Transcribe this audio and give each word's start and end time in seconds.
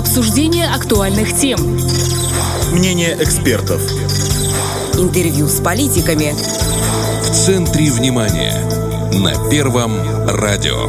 Обсуждение 0.00 0.66
актуальных 0.66 1.36
тем. 1.36 1.60
Мнение 2.72 3.18
экспертов. 3.20 3.82
Интервью 4.94 5.46
с 5.46 5.60
политиками. 5.60 6.32
В 7.22 7.30
центре 7.30 7.90
внимания. 7.90 8.54
На 9.12 9.50
Первом 9.50 9.92
радио. 10.26 10.86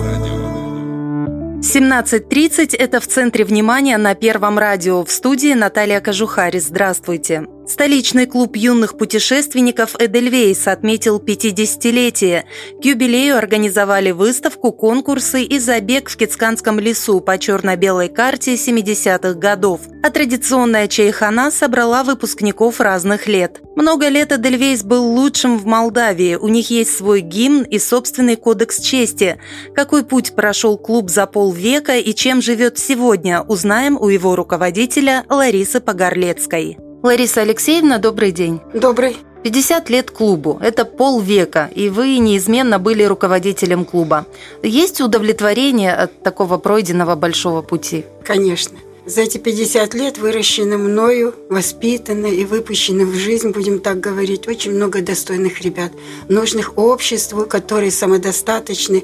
17.30– 1.60 2.74
это 2.80 3.02
в 3.02 3.08
центре 3.08 3.44
внимания 3.44 3.98
на 3.98 4.16
Первом 4.16 4.58
радио. 4.58 5.04
В 5.04 5.12
студии 5.12 5.54
Наталья 5.56 6.00
Кожухари. 6.00 6.62
Здравствуйте. 6.62 7.48
Столичный 7.72 8.26
клуб 8.26 8.58
юных 8.58 8.98
путешественников 8.98 9.96
«Эдельвейс» 9.98 10.68
отметил 10.68 11.20
50-летие. 11.20 12.44
К 12.82 12.84
юбилею 12.84 13.38
организовали 13.38 14.12
выставку, 14.12 14.74
конкурсы 14.74 15.44
и 15.44 15.58
забег 15.58 16.10
в 16.10 16.18
Кицканском 16.18 16.82
лесу 16.82 17.22
по 17.22 17.38
черно-белой 17.38 18.10
карте 18.10 18.56
70-х 18.56 19.36
годов. 19.36 19.80
А 20.04 20.10
традиционная 20.10 20.90
чайхана 20.90 21.50
собрала 21.50 22.04
выпускников 22.04 22.82
разных 22.82 23.28
лет. 23.28 23.62
Много 23.78 24.10
лет 24.10 24.34
«Эдельвейс» 24.34 24.84
был 24.84 25.06
лучшим 25.06 25.58
в 25.58 25.66
Молдавии. 25.66 26.36
У 26.36 26.50
них 26.50 26.72
есть 26.72 26.98
свой 26.98 27.22
гимн 27.22 27.64
и 27.64 27.80
собственный 27.80 28.36
кодекс 28.36 28.82
чести. 28.82 29.40
Какой 29.74 30.04
путь 30.04 30.36
прошел 30.36 30.78
клуб 30.78 31.10
за 31.10 31.26
полвека 31.26 31.96
и 31.98 32.14
чем 32.14 32.42
живет 32.42 32.78
сегодня, 32.78 33.42
узнаем 33.44 33.96
у 33.98 34.10
его 34.10 34.36
руководителя 34.36 35.24
Ларисы 35.30 35.80
Погорлецкой. 35.80 36.78
Лариса 37.04 37.42
Алексеевна, 37.42 37.98
добрый 37.98 38.32
день. 38.32 38.62
Добрый. 38.76 39.18
50 39.44 39.90
лет 39.90 40.12
клубу– 40.12 40.60
это 40.62 40.86
полвека, 40.86 41.68
и 41.74 41.90
вы 41.90 42.20
неизменно 42.20 42.78
были 42.78 43.04
руководителем 43.04 43.86
клуба. 43.86 44.28
Есть 44.62 45.02
удовлетворение 45.02 45.96
от 45.96 46.22
такого 46.22 46.58
пройденного 46.58 47.16
большого 47.16 47.64
пути? 47.64 48.06
Конечно. 48.24 48.78
За 49.06 49.22
эти 49.22 49.40
50 49.40 49.96
лет 49.96 50.20
выращены 50.20 50.78
мною, 50.78 51.34
воспитаны 51.50 52.36
и 52.36 52.46
выпущены 52.46 53.06
в 53.08 53.16
жизнь, 53.16 53.50
будем 53.50 53.80
так 53.80 54.00
говорить, 54.00 54.48
очень 54.48 54.74
много 54.74 55.02
достойных 55.02 55.62
ребят, 55.62 55.92
нужных 56.30 56.78
обществу, 56.78 57.46
которые 57.48 57.90
самодостаточны, 57.90 59.04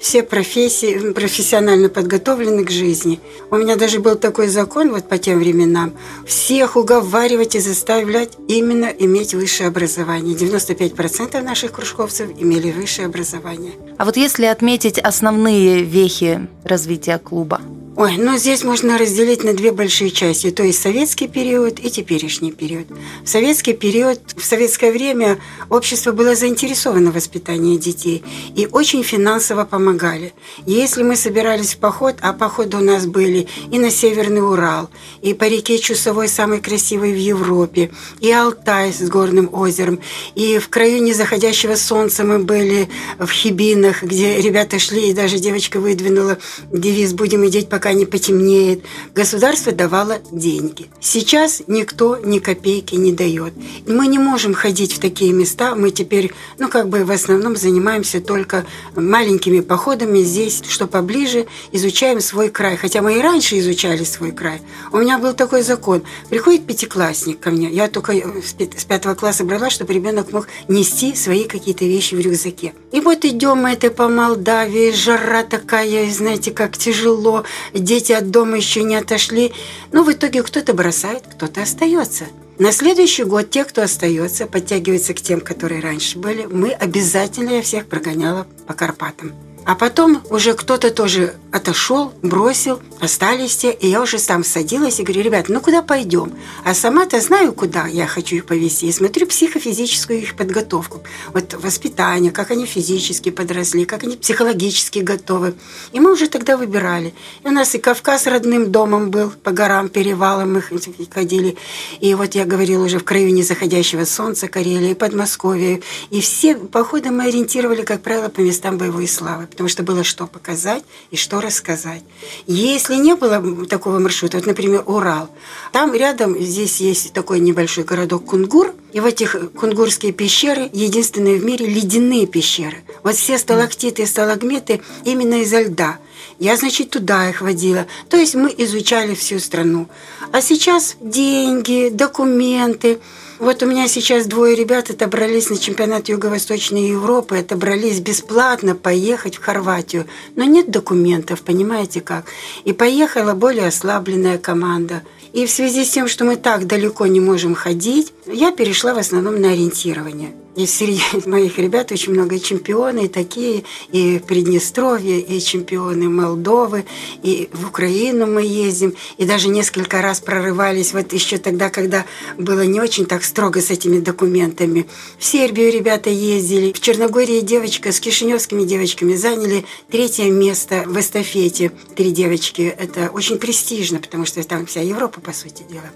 все 0.00 0.24
профессии, 0.24 1.12
профессионально 1.12 1.88
подготовлены 1.88 2.64
к 2.64 2.70
жизни. 2.70 3.20
У 3.50 3.56
меня 3.56 3.76
даже 3.76 4.00
был 4.00 4.16
такой 4.16 4.48
закон 4.48 4.90
вот 4.90 5.08
по 5.08 5.16
тем 5.16 5.38
временам, 5.38 5.94
всех 6.26 6.74
уговаривать 6.74 7.54
и 7.54 7.60
заставлять 7.60 8.32
именно 8.48 8.86
иметь 8.86 9.32
высшее 9.32 9.68
образование. 9.68 10.34
95% 10.34 11.40
наших 11.40 11.70
кружковцев 11.70 12.30
имели 12.36 12.72
высшее 12.72 13.06
образование. 13.06 13.72
А 13.96 14.04
вот 14.04 14.16
если 14.16 14.46
отметить 14.46 14.98
основные 14.98 15.84
вехи 15.84 16.48
развития 16.64 17.18
клуба? 17.18 17.60
Ой, 17.98 18.18
ну 18.18 18.36
здесь 18.36 18.62
можно 18.62 18.98
разделить 18.98 19.42
на 19.42 19.54
две 19.54 19.72
большие 19.72 20.10
части, 20.10 20.50
то 20.50 20.62
есть 20.62 20.82
советский 20.82 21.28
период 21.28 21.80
и 21.80 21.90
теперешний 21.90 22.52
период. 22.52 22.88
В 23.24 23.26
советский 23.26 23.72
период, 23.72 24.20
в 24.36 24.44
советское 24.44 24.92
время 24.92 25.38
общество 25.70 26.12
было 26.12 26.34
заинтересовано 26.34 27.10
в 27.10 27.14
воспитании 27.14 27.78
детей 27.78 28.22
и 28.54 28.68
очень 28.70 29.02
финансово 29.02 29.64
помогали. 29.64 30.34
Если 30.66 31.02
мы 31.02 31.16
собирались 31.16 31.72
в 31.72 31.78
поход, 31.78 32.16
а 32.20 32.34
походы 32.34 32.76
у 32.76 32.80
нас 32.80 33.06
были 33.06 33.48
и 33.72 33.78
на 33.78 33.90
Северный 33.90 34.46
Урал, 34.46 34.90
и 35.22 35.32
по 35.32 35.44
реке 35.44 35.78
Чусовой, 35.78 36.28
самой 36.28 36.60
красивой 36.60 37.14
в 37.14 37.18
Европе, 37.18 37.90
и 38.20 38.30
Алтай 38.30 38.92
с 38.92 39.08
горным 39.08 39.48
озером, 39.54 40.00
и 40.34 40.58
в 40.58 40.68
краю 40.68 41.02
незаходящего 41.02 41.76
солнца 41.76 42.24
мы 42.24 42.40
были 42.40 42.90
в 43.18 43.30
Хибинах, 43.30 44.02
где 44.02 44.38
ребята 44.38 44.78
шли, 44.78 45.08
и 45.08 45.14
даже 45.14 45.38
девочка 45.38 45.80
выдвинула 45.80 46.36
девиз 46.70 47.14
«Будем 47.14 47.48
идти 47.48 47.62
пока 47.62 47.85
пока 47.86 47.94
не 47.94 48.04
потемнеет, 48.04 48.84
государство 49.14 49.70
давало 49.70 50.18
деньги. 50.32 50.86
Сейчас 51.00 51.62
никто 51.68 52.16
ни 52.16 52.40
копейки 52.40 52.96
не 52.96 53.12
дает. 53.12 53.52
И 53.86 53.92
мы 53.92 54.08
не 54.08 54.18
можем 54.18 54.54
ходить 54.54 54.92
в 54.92 54.98
такие 54.98 55.32
места. 55.32 55.76
Мы 55.76 55.92
теперь, 55.92 56.32
ну, 56.58 56.68
как 56.68 56.88
бы 56.88 57.04
в 57.04 57.12
основном 57.12 57.54
занимаемся 57.54 58.20
только 58.20 58.66
маленькими 58.96 59.60
походами 59.60 60.18
здесь, 60.18 60.62
что 60.68 60.88
поближе, 60.88 61.46
изучаем 61.70 62.20
свой 62.20 62.48
край. 62.48 62.76
Хотя 62.76 63.02
мы 63.02 63.18
и 63.18 63.22
раньше 63.22 63.56
изучали 63.60 64.02
свой 64.02 64.32
край. 64.32 64.62
У 64.90 64.98
меня 64.98 65.18
был 65.18 65.32
такой 65.32 65.62
закон. 65.62 66.02
Приходит 66.28 66.66
пятиклассник 66.66 67.38
ко 67.38 67.50
мне. 67.52 67.70
Я 67.70 67.86
только 67.86 68.14
с 68.14 68.84
пятого 68.84 69.14
класса 69.14 69.44
брала, 69.44 69.70
чтобы 69.70 69.92
ребенок 69.92 70.32
мог 70.32 70.48
нести 70.66 71.14
свои 71.14 71.44
какие-то 71.44 71.84
вещи 71.84 72.16
в 72.16 72.20
рюкзаке. 72.20 72.74
И 72.90 72.98
вот 72.98 73.24
идем 73.24 73.58
мы 73.58 73.70
это 73.70 73.90
по 73.90 74.08
Молдавии, 74.08 74.90
жара 74.90 75.44
такая, 75.44 76.10
знаете, 76.10 76.50
как 76.50 76.76
тяжело 76.76 77.44
дети 77.78 78.12
от 78.12 78.30
дома 78.30 78.56
еще 78.56 78.82
не 78.82 78.96
отошли. 78.96 79.52
Но 79.92 80.02
в 80.02 80.12
итоге 80.12 80.42
кто-то 80.42 80.74
бросает, 80.74 81.24
кто-то 81.30 81.62
остается. 81.62 82.24
На 82.58 82.72
следующий 82.72 83.24
год 83.24 83.50
те, 83.50 83.64
кто 83.64 83.82
остается, 83.82 84.46
подтягиваются 84.46 85.12
к 85.12 85.20
тем, 85.20 85.40
которые 85.40 85.80
раньше 85.80 86.18
были. 86.18 86.46
Мы 86.46 86.72
обязательно, 86.72 87.50
я 87.50 87.62
всех 87.62 87.86
прогоняла 87.86 88.46
по 88.66 88.72
Карпатам. 88.72 89.34
А 89.66 89.74
потом 89.74 90.22
уже 90.30 90.54
кто-то 90.54 90.92
тоже 90.92 91.34
отошел, 91.50 92.12
бросил, 92.22 92.80
остались 93.00 93.56
те, 93.56 93.72
и 93.72 93.88
я 93.88 94.00
уже 94.00 94.20
сам 94.20 94.44
садилась 94.44 95.00
и 95.00 95.02
говорю, 95.02 95.22
ребят, 95.22 95.48
ну 95.48 95.60
куда 95.60 95.82
пойдем? 95.82 96.34
А 96.64 96.72
сама-то 96.72 97.20
знаю, 97.20 97.52
куда 97.52 97.88
я 97.88 98.06
хочу 98.06 98.36
их 98.36 98.46
повести. 98.46 98.86
И 98.86 98.92
смотрю 98.92 99.26
психофизическую 99.26 100.20
их 100.20 100.36
подготовку. 100.36 101.02
Вот 101.32 101.54
воспитание, 101.54 102.30
как 102.30 102.52
они 102.52 102.64
физически 102.64 103.30
подросли, 103.30 103.84
как 103.86 104.04
они 104.04 104.16
психологически 104.16 105.00
готовы. 105.00 105.54
И 105.90 105.98
мы 105.98 106.12
уже 106.12 106.28
тогда 106.28 106.56
выбирали. 106.56 107.12
И 107.42 107.48
у 107.48 107.50
нас 107.50 107.74
и 107.74 107.78
Кавказ 107.78 108.28
родным 108.28 108.70
домом 108.70 109.10
был, 109.10 109.30
по 109.30 109.50
горам, 109.50 109.88
перевалам 109.88 110.52
мы 110.52 110.62
ходили. 110.62 111.56
И 111.98 112.14
вот 112.14 112.36
я 112.36 112.44
говорила 112.44 112.84
уже 112.84 113.00
в 113.00 113.04
краю 113.04 113.34
незаходящего 113.34 114.04
солнца 114.04 114.46
Карелии, 114.46 114.94
Подмосковье. 114.94 115.82
И 116.10 116.20
все 116.20 116.54
походы 116.54 117.10
мы 117.10 117.24
ориентировали, 117.24 117.82
как 117.82 118.02
правило, 118.02 118.28
по 118.28 118.38
местам 118.38 118.78
боевой 118.78 119.08
славы 119.08 119.48
потому 119.56 119.70
что 119.70 119.82
было 119.82 120.04
что 120.04 120.26
показать 120.26 120.84
и 121.10 121.16
что 121.16 121.40
рассказать. 121.40 122.02
Если 122.46 122.96
не 122.96 123.14
было 123.14 123.66
такого 123.66 123.98
маршрута, 123.98 124.36
вот, 124.36 124.46
например, 124.46 124.82
Урал, 124.84 125.30
там 125.72 125.94
рядом 125.94 126.38
здесь 126.38 126.78
есть 126.80 127.14
такой 127.14 127.40
небольшой 127.40 127.84
городок 127.84 128.26
Кунгур, 128.26 128.74
и 128.92 129.00
в 129.00 129.06
этих 129.06 129.34
кунгурские 129.52 130.12
пещеры 130.12 130.68
единственные 130.72 131.38
в 131.38 131.44
мире 131.44 131.66
ледяные 131.66 132.26
пещеры. 132.26 132.84
Вот 133.02 133.14
все 133.14 133.38
сталактиты 133.38 134.02
и 134.02 134.06
сталагмиты 134.06 134.82
именно 135.04 135.40
из 135.40 135.52
льда. 135.52 135.98
Я, 136.38 136.56
значит, 136.56 136.90
туда 136.90 137.30
их 137.30 137.40
водила. 137.40 137.86
То 138.10 138.18
есть 138.18 138.34
мы 138.34 138.54
изучали 138.58 139.14
всю 139.14 139.38
страну. 139.38 139.88
А 140.32 140.42
сейчас 140.42 140.96
деньги, 141.00 141.88
документы– 141.90 142.98
вот 143.38 143.62
у 143.62 143.66
меня 143.66 143.88
сейчас 143.88 144.26
двое 144.26 144.54
ребят 144.54 144.90
отобрались 144.90 145.50
на 145.50 145.58
чемпионат 145.58 146.08
Юго-Восточной 146.08 146.88
Европы, 146.88 147.38
отобрались 147.38 148.00
бесплатно 148.00 148.74
поехать 148.74 149.36
в 149.36 149.42
Хорватию. 149.42 150.06
Но 150.36 150.44
нет 150.44 150.70
документов, 150.70 151.42
понимаете 151.42 152.00
как? 152.00 152.26
И 152.64 152.72
поехала 152.72 153.34
более 153.34 153.66
ослабленная 153.66 154.38
команда. 154.38 155.02
И 155.32 155.44
в 155.44 155.50
связи 155.50 155.84
с 155.84 155.90
тем, 155.90 156.08
что 156.08 156.24
мы 156.24 156.36
так 156.36 156.66
далеко 156.66 157.06
не 157.06 157.20
можем 157.20 157.54
ходить, 157.54 158.12
я 158.26 158.52
перешла 158.52 158.94
в 158.94 158.98
основном 158.98 159.40
на 159.40 159.52
ориентирование. 159.52 160.34
И 160.56 160.66
среди 160.66 161.02
моих 161.26 161.58
ребят 161.58 161.92
очень 161.92 162.12
много 162.12 162.40
чемпионы, 162.40 163.08
такие, 163.08 163.64
и 163.92 164.20
Приднестровье, 164.26 165.20
и 165.20 165.40
чемпионы 165.40 166.08
Молдовы, 166.08 166.86
и 167.22 167.48
в 167.52 167.68
Украину 167.68 168.26
мы 168.26 168.42
ездим, 168.42 168.94
и 169.18 169.24
даже 169.24 169.48
несколько 169.48 170.00
раз 170.00 170.20
прорывались, 170.20 170.92
вот 170.92 171.12
еще 171.12 171.36
тогда, 171.38 171.68
когда 171.68 172.06
было 172.38 172.62
не 172.62 172.80
очень 172.80 173.04
так 173.04 173.22
строго 173.22 173.60
с 173.60 173.70
этими 173.70 174.00
документами. 174.00 174.86
В 175.18 175.24
Сербию 175.24 175.70
ребята 175.70 176.08
ездили, 176.08 176.72
в 176.72 176.80
Черногории 176.80 177.40
девочка 177.40 177.92
с 177.92 178.00
кишиневскими 178.00 178.64
девочками 178.64 179.14
заняли 179.14 179.66
третье 179.90 180.30
место 180.30 180.84
в 180.86 180.98
эстафете. 180.98 181.72
Три 181.94 182.10
девочки, 182.10 182.62
это 182.62 183.10
очень 183.10 183.38
престижно, 183.38 183.98
потому 183.98 184.24
что 184.24 184.42
там 184.42 184.64
вся 184.66 184.80
Европа, 184.80 185.20
по 185.20 185.32
сути 185.32 185.64
дела. 185.68 185.90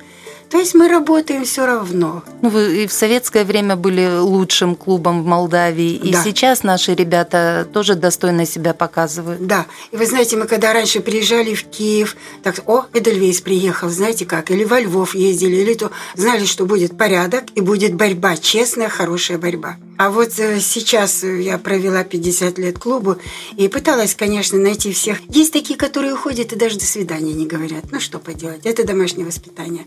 То 0.51 0.59
есть 0.59 0.75
мы 0.75 0.89
работаем 0.89 1.45
все 1.45 1.65
равно. 1.65 2.25
Ну, 2.43 2.49
вы 2.49 2.83
и 2.83 2.87
в 2.89 2.93
советское 2.93 3.45
время 3.45 3.77
были 3.77 4.19
лучшим 4.19 4.75
клубом 4.75 5.23
в 5.23 5.27
Молдавии, 5.27 5.93
и 5.93 6.13
да. 6.13 6.25
сейчас 6.25 6.65
наши 6.65 6.93
ребята 6.95 7.69
тоже 7.73 7.95
достойно 7.95 8.45
себя 8.45 8.75
показывают. 8.75 9.47
Да. 9.47 9.67
И 9.93 9.97
вы 9.97 10.07
знаете, 10.07 10.37
мы 10.37 10.47
когда 10.47 10.73
раньше 10.73 11.01
приезжали 11.01 11.55
в 11.55 11.65
Киев, 11.67 12.17
так, 12.43 12.57
о, 12.67 12.87
Эдельвейс 12.93 13.41
приехал, 13.41 13.91
знаете 13.91 14.27
как, 14.27 14.51
или 14.51 14.65
во 14.65 14.81
Львов 14.81 15.15
ездили, 15.15 15.57
или 15.57 15.75
то 15.75 15.93
знали, 16.17 16.45
что 16.45 16.67
будет 16.67 16.99
порядок 16.99 17.45
и 17.55 17.61
будет 17.61 17.95
борьба, 17.95 18.37
честная, 18.37 18.89
хорошая 18.89 19.39
борьба. 19.39 19.77
А 19.99 20.11
вот 20.11 20.31
э, 20.39 20.61
сейчас 20.61 21.23
я 21.23 21.59
провела 21.59 22.05
50 22.05 22.59
лет 22.59 22.79
клубу 22.79 23.19
и 23.59 23.69
пыталась, 23.69 24.15
конечно, 24.15 24.59
найти 24.59 24.93
всех. 24.93 25.19
Есть 25.29 25.53
такие, 25.53 25.79
которые 25.79 26.15
уходят 26.15 26.55
и 26.55 26.57
даже 26.57 26.79
до 26.79 26.87
свидания 26.87 27.35
не 27.35 27.47
говорят. 27.47 27.85
Ну, 27.93 28.01
что 28.01 28.19
поделать, 28.19 28.65
это 28.65 28.87
домашнее 28.87 29.27
воспитание. 29.27 29.85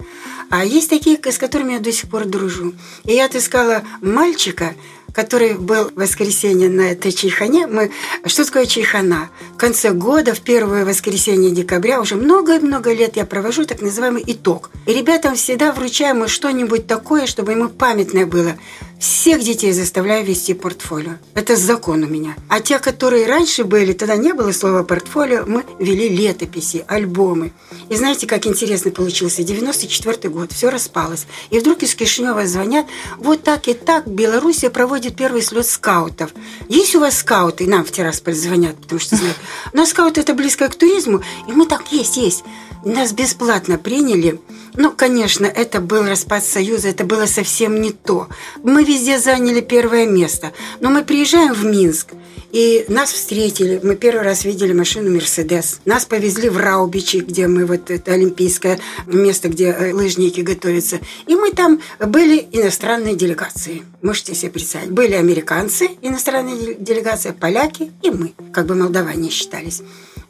А 0.56 0.64
есть 0.64 0.92
такие, 0.92 1.18
с 1.18 1.40
которыми 1.40 1.74
я 1.74 1.80
до 1.80 1.92
сих 1.92 2.08
пор 2.08 2.26
дружу. 2.26 2.76
И 3.06 3.14
я 3.14 3.26
отыскала 3.26 3.82
мальчика, 4.02 4.76
который 5.14 5.54
был 5.54 5.90
в 5.90 5.96
воскресенье 5.96 6.70
на 6.70 6.92
этой 6.92 7.12
чайхане. 7.12 7.68
Мы... 7.68 7.92
Что 8.26 8.44
такое 8.44 8.66
чайхана? 8.66 9.30
В 9.54 9.58
конце 9.58 9.92
года, 9.92 10.34
в 10.34 10.42
первое 10.42 10.84
воскресенье 10.84 11.52
декабря, 11.52 12.02
уже 12.02 12.16
много-много 12.16 12.92
лет 12.92 13.16
я 13.16 13.26
провожу 13.26 13.66
так 13.66 13.82
называемый 13.82 14.24
итог. 14.26 14.72
И 14.88 14.94
ребятам 14.94 15.36
всегда 15.36 15.72
вручаем 15.72 16.20
мы 16.20 16.28
что-нибудь 16.28 16.88
такое, 16.88 17.28
чтобы 17.28 17.52
ему 17.52 17.70
памятное 17.70 18.26
было. 18.26 18.56
Всех 19.00 19.44
детей 19.44 19.74
заставляю 19.74 20.26
вести 20.26 20.54
портфолио. 20.54 21.16
Это 21.34 21.58
закон 21.58 22.04
у 22.04 22.08
меня. 22.08 22.36
А 22.48 22.62
те, 22.62 22.80
которые 22.80 23.28
раньше 23.28 23.66
были, 23.66 23.92
тогда 23.92 24.16
не 24.16 24.32
было 24.34 24.54
слова 24.54 24.84
портфолио, 24.84 25.44
мы 25.46 25.66
вели 25.78 26.08
летописи, 26.08 26.86
альбомы. 26.88 27.52
И 27.90 27.96
знаете, 27.96 28.28
как 28.28 28.48
интересно 28.48 28.92
получился? 28.92 29.44
94 29.44 30.30
год, 30.30 30.54
все 30.54 30.70
распалось. 30.70 31.28
И 31.50 31.60
вдруг 31.60 31.84
из 31.84 31.94
Кишинева 31.96 32.48
звонят, 32.48 32.86
вот 33.18 33.44
так 33.44 33.68
и 33.68 33.74
так 33.74 34.08
Белоруссия 34.08 34.70
проводит 34.70 35.03
первый 35.12 35.42
слет 35.42 35.66
скаутов. 35.66 36.32
Есть 36.70 36.96
у 36.96 37.00
вас 37.00 37.18
скауты? 37.18 37.68
Нам 37.68 37.84
в 37.84 37.92
Тирасполь 37.92 38.34
звонят, 38.34 38.76
потому 38.78 39.00
что 39.00 39.16
знают. 39.16 39.38
Но 39.74 39.86
скаут 39.86 40.18
это 40.18 40.34
близко 40.34 40.68
к 40.70 40.76
туризму. 40.76 41.22
И 41.48 41.52
мы 41.52 41.66
так, 41.66 41.92
есть, 41.92 42.18
есть. 42.18 42.44
Нас 42.86 43.14
бесплатно 43.14 43.78
приняли. 43.78 44.42
Ну, 44.76 44.92
конечно, 44.92 45.46
это 45.46 45.80
был 45.80 46.04
распад 46.04 46.44
Союза, 46.44 46.90
это 46.90 47.06
было 47.06 47.28
совсем 47.28 47.80
не 47.80 47.92
то. 47.92 48.28
Мы 48.62 48.84
везде 48.84 49.20
заняли 49.20 49.62
первое 49.62 50.06
место. 50.06 50.52
Но 50.82 50.90
мы 50.90 51.04
приезжаем 51.06 51.54
в 51.54 51.64
Минск, 51.64 52.10
и 52.52 52.86
нас 52.90 53.12
встретили. 53.12 53.80
Мы 53.82 53.96
первый 53.96 54.24
раз 54.24 54.44
видели 54.44 54.74
машину 54.74 55.12
«Мерседес». 55.12 55.80
Нас 55.86 56.06
повезли 56.06 56.50
в 56.50 56.58
Раубичи, 56.58 57.18
где 57.18 57.48
мы, 57.48 57.66
вот 57.66 57.90
это 57.90 58.14
олимпийское 58.14 58.80
место, 59.08 59.48
где 59.48 59.70
э, 59.72 59.94
лыжники 59.94 60.42
готовятся. 60.42 61.00
И 61.26 61.36
мы 61.36 61.52
там 61.52 61.82
были 62.00 62.48
иностранные 62.52 63.16
делегации. 63.16 63.84
Можете 64.02 64.36
себе 64.36 64.52
представить. 64.52 64.92
Были 64.92 65.14
американцы, 65.14 65.90
иностранные 66.02 66.76
делегации, 66.76 67.32
поляки 67.32 67.92
и 68.02 68.12
мы. 68.12 68.34
Как 68.52 68.66
бы 68.66 68.76
молдаване 68.76 69.30
считались. 69.30 69.82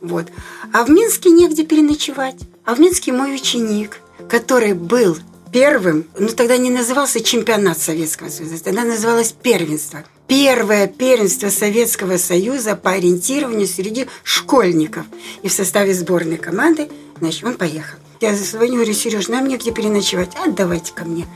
Вот. 0.04 0.28
А 0.74 0.84
в 0.84 0.90
Минске 0.90 1.30
негде 1.30 1.64
переночевать. 1.64 2.36
А 2.66 2.76
в 2.76 2.80
Минске 2.80 3.14
мой 3.14 3.34
ученик, 3.34 4.02
который 4.30 4.74
был 4.74 5.18
первым, 5.52 6.06
ну 6.20 6.28
тогда 6.28 6.58
не 6.58 6.70
назывался 6.70 7.22
чемпионат 7.22 7.80
Советского 7.80 8.28
Союза, 8.28 8.62
тогда 8.62 8.84
называлось 8.84 9.32
первенство. 9.32 10.04
Первое 10.28 10.88
первенство 10.88 11.50
Советского 11.50 12.18
Союза 12.18 12.76
по 12.76 12.92
ориентированию 12.92 13.68
среди 13.68 14.08
школьников. 14.24 15.06
И 15.42 15.48
в 15.48 15.54
составе 15.54 15.94
сборной 15.94 16.38
команды, 16.38 16.90
значит, 17.20 17.46
он 17.46 17.54
поехал. 17.54 17.98
Я 18.20 18.36
звоню, 18.36 18.76
говорю, 18.76 18.94
Сереж, 18.94 19.30
нам 19.30 19.48
негде 19.48 19.72
переночевать. 19.72 20.32
А, 20.36 20.50
давайте 20.50 20.94
ко 20.94 21.06
мне. 21.06 21.28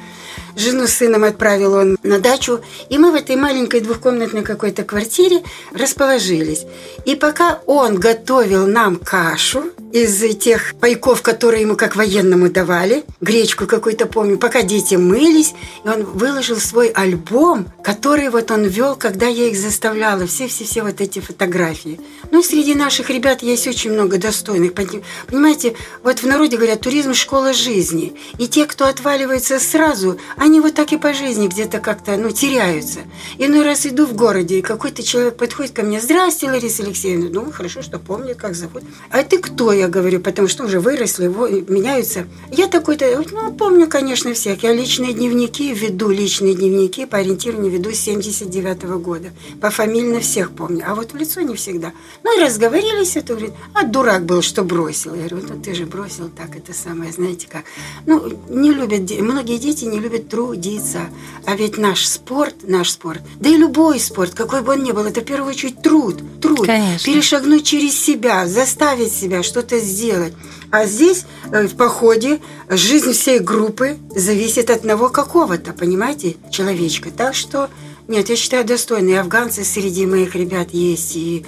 Жену 0.58 0.88
с 0.88 0.94
сыном 0.96 1.24
отправил 1.24 1.76
он 1.76 1.98
на 2.02 2.20
дачу, 2.20 2.62
и 2.90 2.98
мы 2.98 3.12
в 3.12 3.16
этой 3.16 3.36
маленькой 3.36 3.82
двухкомнатной 3.82 4.42
какой-то 4.42 4.84
квартире 4.84 5.44
расположились. 5.72 6.66
И 7.06 7.16
пока 7.16 7.60
он 7.68 8.00
готовил 8.00 8.66
нам 8.66 8.96
кашу 8.96 9.66
из 9.92 10.38
тех 10.38 10.76
пайков, 10.80 11.22
которые 11.22 11.62
ему 11.62 11.76
как 11.76 11.96
военному 11.96 12.50
давали, 12.50 13.06
гречку 13.22 13.68
какую-то 13.68 14.06
помню, 14.06 14.38
пока 14.38 14.62
дети 14.62 14.96
мылись, 14.96 15.54
и 15.84 15.88
он 15.88 16.04
выложил 16.04 16.58
свой 16.58 16.90
альбом, 16.90 17.68
который 17.84 18.30
вот 18.30 18.52
он 18.52 18.66
вел, 18.66 18.96
когда 18.96 19.28
я 19.28 19.48
их 19.48 19.58
заставляла, 19.58 20.28
все-все-все 20.28 20.84
вот 20.84 21.00
эти 21.00 21.20
фотографии. 21.20 22.00
Ну, 22.32 22.44
среди 22.44 22.76
наших 22.76 23.10
ребят 23.10 23.42
есть 23.42 23.68
очень 23.68 23.92
много 23.92 24.18
достойных. 24.18 24.74
Понимаете, 24.74 25.76
вот 26.04 26.20
в 26.20 26.28
народе 26.28 26.58
говорят, 26.58 26.82
туризм– 26.82 27.14
школа 27.18 27.54
жизни. 27.54 28.14
И 28.38 28.48
те, 28.48 28.66
кто 28.66 28.86
отваливается 28.86 29.60
сразу, 29.60 30.20
они 30.36 30.60
вот 30.60 30.74
так 30.76 30.92
и 30.92 30.98
по 30.98 31.14
жизни 31.14 31.48
где-то 31.48 31.80
как-то, 31.80 32.18
ну, 32.18 32.32
теряются. 32.32 33.00
Иной 33.38 33.64
раз 33.64 33.86
иду 33.86 34.06
в 34.06 34.14
городе, 34.14 34.60
и 34.60 34.62
какой-то 34.62 35.02
человек 35.04 35.38
подходит 35.38 35.72
ко 35.72 35.84
мне, 35.84 36.02
«Здрасте, 36.02 36.48
Лариса 36.48 36.84
Алексеевна». 36.84 37.30
Ну, 37.30 37.52
хорошо, 37.52 37.82
что 37.82 38.00
помнит, 38.00 38.38
как 38.38 38.56
зовут. 38.56 38.84
«А 39.10 39.24
ты 39.24 39.40
кто?» 39.40 39.77
Я 39.78 39.88
говорю, 39.88 40.20
потому 40.20 40.48
что 40.48 40.66
уже 40.66 40.80
выросли, 40.80 41.28
меняются. 41.28 42.28
Я 42.52 42.68
такой-то, 42.68 43.24
ну, 43.32 43.54
помню, 43.54 43.88
конечно, 43.88 44.34
всех. 44.34 44.64
Я 44.64 44.74
личные 44.74 45.14
дневники 45.14 45.72
веду, 45.74 46.10
личные 46.10 46.56
дневники 46.56 47.06
по 47.06 47.18
ориентированию 47.18 47.72
веду 47.72 47.92
с 47.92 48.00
79 48.00 48.84
-го 48.84 48.98
года. 49.00 49.30
По 49.62 49.70
фамильно 49.70 50.20
всех 50.20 50.52
помню, 50.52 50.84
а 50.88 50.96
вот 50.96 51.14
в 51.14 51.16
лицо 51.16 51.42
не 51.42 51.56
всегда. 51.56 51.92
Ну, 52.24 52.38
и 52.38 52.44
разговорились, 52.44 53.16
это 53.16 53.34
говорит, 53.34 53.54
а 53.74 53.84
дурак 53.84 54.26
был, 54.26 54.42
что 54.42 54.64
бросил. 54.64 55.14
Я 55.14 55.28
говорю, 55.28 55.48
ну, 55.50 55.62
ты 55.62 55.76
же 55.76 55.86
бросил 55.86 56.30
так, 56.30 56.56
это 56.56 56.74
самое, 56.74 57.12
знаете 57.12 57.48
как. 57.50 57.64
Ну, 58.06 58.34
не 58.50 58.72
любят, 58.72 59.12
многие 59.20 59.58
дети 59.58 59.86
не 59.86 60.00
любят 60.00 60.30
трудиться. 60.30 61.02
А 61.46 61.56
ведь 61.56 61.78
наш 61.78 62.06
спорт, 62.08 62.56
наш 62.64 62.92
спорт, 62.92 63.22
да 63.40 63.50
и 63.50 63.58
любой 63.58 64.00
спорт, 64.00 64.34
какой 64.34 64.62
бы 64.62 64.74
он 64.74 64.84
ни 64.84 64.92
был, 64.92 65.06
это 65.06 65.22
в 65.22 65.26
первую 65.26 65.52
очередь 65.52 65.82
труд. 65.82 66.16
Труд. 66.42 66.66
Конечно. 66.66 67.06
Перешагнуть 67.06 67.66
через 67.66 67.94
себя, 68.00 68.48
заставить 68.48 69.12
себя 69.12 69.44
что-то 69.44 69.67
сделать. 69.76 70.34
А 70.72 70.86
здесь, 70.86 71.26
э, 71.52 71.68
в 71.68 71.76
походе, 71.76 72.40
жизнь 72.70 73.14
всей 73.14 73.40
группы 73.40 73.98
зависит 74.16 74.70
от 74.70 74.78
одного 74.80 75.10
какого-то, 75.10 75.74
понимаете, 75.74 76.36
человечка. 76.52 77.12
Так 77.12 77.36
что, 77.36 77.70
нет, 78.08 78.30
я 78.30 78.36
считаю, 78.36 78.66
достойные 78.66 79.20
афганцы 79.20 79.64
среди 79.64 80.06
моих 80.06 80.36
ребят 80.36 80.70
есть, 80.72 81.16
и 81.16 81.46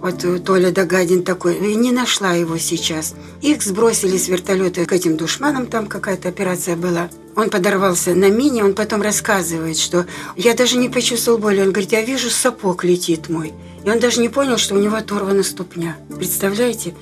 вот 0.00 0.24
э, 0.24 0.38
Толя 0.38 0.70
Дагадин 0.70 1.24
такой, 1.24 1.56
и 1.56 1.74
не 1.74 1.90
нашла 1.90 2.32
его 2.32 2.58
сейчас. 2.58 3.14
Их 3.42 3.62
сбросили 3.62 4.16
с 4.16 4.28
вертолета 4.28 4.84
к 4.86 4.92
этим 4.92 5.16
душманам, 5.16 5.66
там 5.66 5.86
какая-то 5.86 6.28
операция 6.28 6.76
была. 6.76 7.10
Он 7.34 7.50
подорвался 7.50 8.14
на 8.14 8.30
мине, 8.30 8.64
он 8.64 8.74
потом 8.74 9.02
рассказывает, 9.02 9.76
что 9.76 10.06
я 10.36 10.54
даже 10.54 10.76
не 10.76 10.88
почувствовал 10.88 11.38
боли. 11.38 11.60
Он 11.60 11.70
говорит, 11.70 11.92
я 11.92 12.02
вижу, 12.02 12.30
сапог 12.30 12.84
летит 12.84 13.28
мой. 13.28 13.52
И 13.84 13.90
он 13.90 14.00
даже 14.00 14.20
не 14.20 14.28
понял, 14.28 14.56
что 14.56 14.74
у 14.74 14.78
него 14.78 14.96
оторвана 14.96 15.42
ступня. 15.42 15.96
Представляете? 16.16 16.94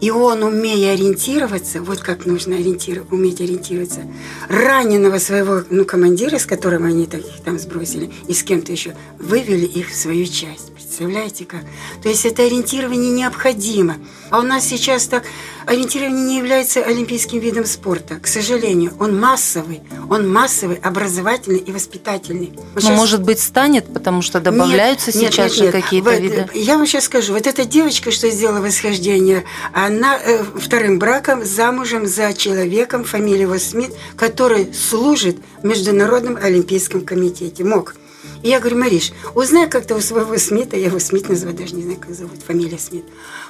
И 0.00 0.10
он, 0.10 0.42
умея 0.42 0.92
ориентироваться, 0.92 1.80
вот 1.80 2.00
как 2.00 2.26
нужно 2.26 2.56
ориентировать, 2.56 3.10
уметь 3.12 3.40
ориентироваться, 3.40 4.02
раненого 4.48 5.18
своего 5.18 5.62
ну, 5.70 5.84
командира, 5.84 6.38
с 6.38 6.46
которым 6.46 6.84
они 6.84 7.06
таких 7.06 7.42
там 7.44 7.58
сбросили, 7.58 8.10
и 8.28 8.34
с 8.34 8.42
кем-то 8.42 8.72
еще, 8.72 8.94
вывели 9.18 9.66
их 9.66 9.90
в 9.90 9.94
свою 9.94 10.26
часть. 10.26 10.72
Представляете 10.74 11.44
как? 11.44 11.62
То 12.02 12.08
есть 12.08 12.24
это 12.24 12.42
ориентирование 12.42 13.10
необходимо. 13.10 13.96
А 14.30 14.38
у 14.38 14.42
нас 14.42 14.64
сейчас 14.64 15.06
так 15.06 15.24
ориентирование 15.66 16.24
не 16.24 16.36
является 16.38 16.80
олимпийским 16.84 17.38
видом 17.38 17.66
спорта. 17.66 18.16
К 18.16 18.26
сожалению, 18.26 18.92
он 19.00 19.18
массовый. 19.18 19.82
Он 20.10 20.30
массовый, 20.30 20.76
образовательный 20.76 21.58
и 21.58 21.72
воспитательный. 21.72 22.52
Вот 22.56 22.74
Ну, 22.74 22.80
сейчас- 22.80 22.96
может 22.96 23.22
быть, 23.22 23.40
станет, 23.40 23.92
потому 23.92 24.22
что 24.22 24.40
добавляются 24.40 25.16
нет, 25.16 25.32
сейчас 25.32 25.50
нет, 25.52 25.58
же 25.58 25.64
нет. 25.64 25.72
какие-то 25.72 26.10
Вот, 26.10 26.20
виды. 26.20 26.46
Я 26.54 26.76
вам 26.76 26.86
сейчас 26.86 27.04
скажу. 27.04 27.32
Вот 27.32 27.46
эта 27.46 27.64
девочка, 27.64 28.10
что 28.10 28.30
сделала 28.30 28.60
восхождение, 28.60 29.44
она 29.72 30.18
э, 30.18 30.42
вторым 30.56 30.98
браком 30.98 31.44
замужем 31.44 32.06
за 32.06 32.32
человеком, 32.34 33.04
фамилия 33.04 33.42
его 33.42 33.58
Смит, 33.58 33.92
который 34.16 34.72
служит 34.74 35.38
в 35.62 35.66
Международном 35.66 36.36
Олимпийском 36.36 37.00
комитете. 37.02 37.64
МОК. 37.64 37.96
Я 38.42 38.60
говорю, 38.60 38.78
Мариш, 38.78 39.12
узнай 39.34 39.68
как-то 39.68 39.96
у 39.96 40.00
своего 40.00 40.36
Смита, 40.38 40.76
я 40.76 40.86
его 40.86 40.98
Смит 40.98 41.28
называю, 41.28 41.56
даже 41.56 41.74
не 41.74 41.82
знаю, 41.82 41.98
как 41.98 42.14
зовут, 42.14 42.42
фамилия 42.46 42.78
Смит. 42.78 43.04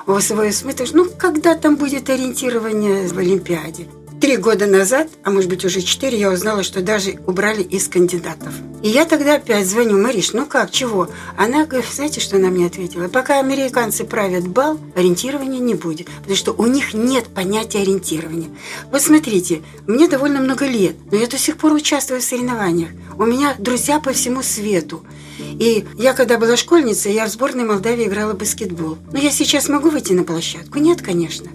У 0.06 0.18
своего 0.20 0.52
Смита, 0.52 0.84
ну, 0.92 1.06
когда 1.18 1.54
там 1.54 1.76
будет 1.76 2.10
ориентирование 2.10 3.08
в 3.08 3.18
Олимпиаде? 3.18 3.88
Три 4.24 4.38
года 4.38 4.64
назад, 4.64 5.08
а 5.22 5.30
может 5.30 5.50
быть 5.50 5.66
уже 5.66 5.82
четыре, 5.82 6.18
я 6.18 6.30
узнала, 6.30 6.62
что 6.62 6.80
даже 6.80 7.18
убрали 7.26 7.62
из 7.62 7.88
кандидатов. 7.88 8.54
И 8.82 8.88
я 8.88 9.04
тогда 9.04 9.34
опять 9.34 9.66
звоню, 9.66 10.00
Мариш, 10.00 10.32
ну 10.32 10.46
как, 10.46 10.70
чего? 10.70 11.10
Она 11.36 11.66
говорит, 11.66 11.90
знаете, 11.92 12.20
что 12.20 12.36
она 12.36 12.48
мне 12.48 12.64
ответила? 12.64 13.08
Пока 13.08 13.38
американцы 13.38 14.04
правят 14.04 14.48
бал, 14.48 14.80
ориентирования 14.96 15.60
не 15.60 15.74
будет, 15.74 16.06
потому 16.06 16.36
что 16.36 16.52
у 16.52 16.64
них 16.64 16.94
нет 16.94 17.26
понятия 17.34 17.80
ориентирования. 17.80 18.48
Вот 18.90 19.02
смотрите, 19.02 19.60
мне 19.86 20.08
довольно 20.08 20.40
много 20.40 20.66
лет, 20.66 20.96
но 21.12 21.18
я 21.18 21.26
до 21.26 21.36
сих 21.36 21.58
пор 21.58 21.74
участвую 21.74 22.22
в 22.22 22.24
соревнованиях. 22.24 22.92
У 23.18 23.26
меня 23.26 23.54
друзья 23.58 24.00
по 24.00 24.14
всему 24.14 24.42
свету. 24.42 25.04
И 25.38 25.84
я, 25.98 26.14
когда 26.14 26.38
была 26.38 26.56
школьницей, 26.56 27.12
я 27.12 27.26
в 27.26 27.28
сборной 27.28 27.64
Молдавии 27.64 28.06
играла 28.06 28.32
в 28.32 28.38
баскетбол. 28.38 28.96
Но 29.12 29.18
я 29.18 29.30
сейчас 29.30 29.68
могу 29.68 29.90
выйти 29.90 30.14
на 30.14 30.24
площадку? 30.24 30.78
Нет, 30.78 31.02
конечно. 31.02 31.50